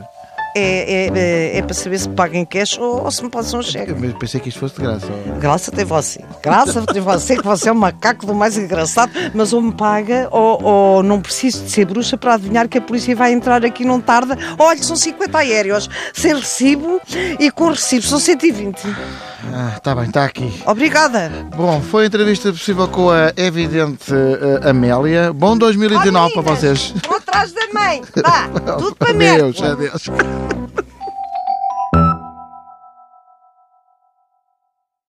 É, 0.54 1.06
é, 1.06 1.10
é, 1.14 1.58
é 1.58 1.62
para 1.62 1.74
saber 1.74 1.98
se 1.98 2.08
me 2.08 2.14
pagam 2.14 2.44
cash 2.44 2.78
ou, 2.78 3.04
ou 3.04 3.10
se 3.10 3.22
me 3.22 3.30
passam 3.30 3.60
um 3.60 3.62
cheque. 3.62 3.92
Eu 3.92 4.14
pensei 4.14 4.40
que 4.40 4.48
isto 4.48 4.58
fosse 4.58 4.74
de 4.74 4.82
graça. 4.82 5.06
Graça 5.38 5.72
tem 5.72 5.84
você. 5.84 6.24
Graça 6.42 6.82
tem 6.82 7.00
você, 7.00 7.36
que 7.36 7.44
você 7.44 7.68
é 7.68 7.72
um 7.72 7.76
macaco 7.76 8.26
do 8.26 8.34
mais 8.34 8.56
engraçado, 8.56 9.12
mas 9.34 9.52
ou 9.52 9.62
me 9.62 9.72
paga 9.72 10.28
ou, 10.30 10.62
ou 10.62 11.02
não 11.02 11.20
preciso 11.20 11.64
de 11.64 11.70
ser 11.70 11.84
bruxa 11.84 12.16
para 12.16 12.34
adivinhar 12.34 12.68
que 12.68 12.78
a 12.78 12.80
polícia 12.80 13.14
vai 13.14 13.32
entrar 13.32 13.64
aqui 13.64 13.84
não 13.84 14.00
tarda. 14.00 14.36
Olha, 14.58 14.82
são 14.82 14.96
50 14.96 15.38
aéreos, 15.38 15.88
sem 16.12 16.34
recibo 16.34 17.00
e 17.38 17.50
com 17.50 17.68
recibo, 17.68 18.02
são 18.02 18.18
120. 18.18 18.80
Ah, 19.52 19.74
está 19.76 19.94
bem, 19.94 20.04
está 20.04 20.24
aqui. 20.24 20.52
Obrigada. 20.66 21.30
Bom, 21.56 21.80
foi 21.80 22.04
a 22.04 22.06
entrevista 22.06 22.52
possível 22.52 22.86
com 22.88 23.10
a 23.10 23.32
evidente 23.36 24.12
eh, 24.12 24.68
Amélia. 24.68 25.32
Bom 25.32 25.56
2019 25.56 26.34
para 26.34 26.42
vocês 26.42 26.94
atrás 27.30 27.52
da 27.52 27.68
mãe. 27.72 28.02
Vá, 28.22 28.48
tudo 28.76 28.96
para 28.96 29.12
Deus, 29.12 29.56
Deus. 29.60 30.10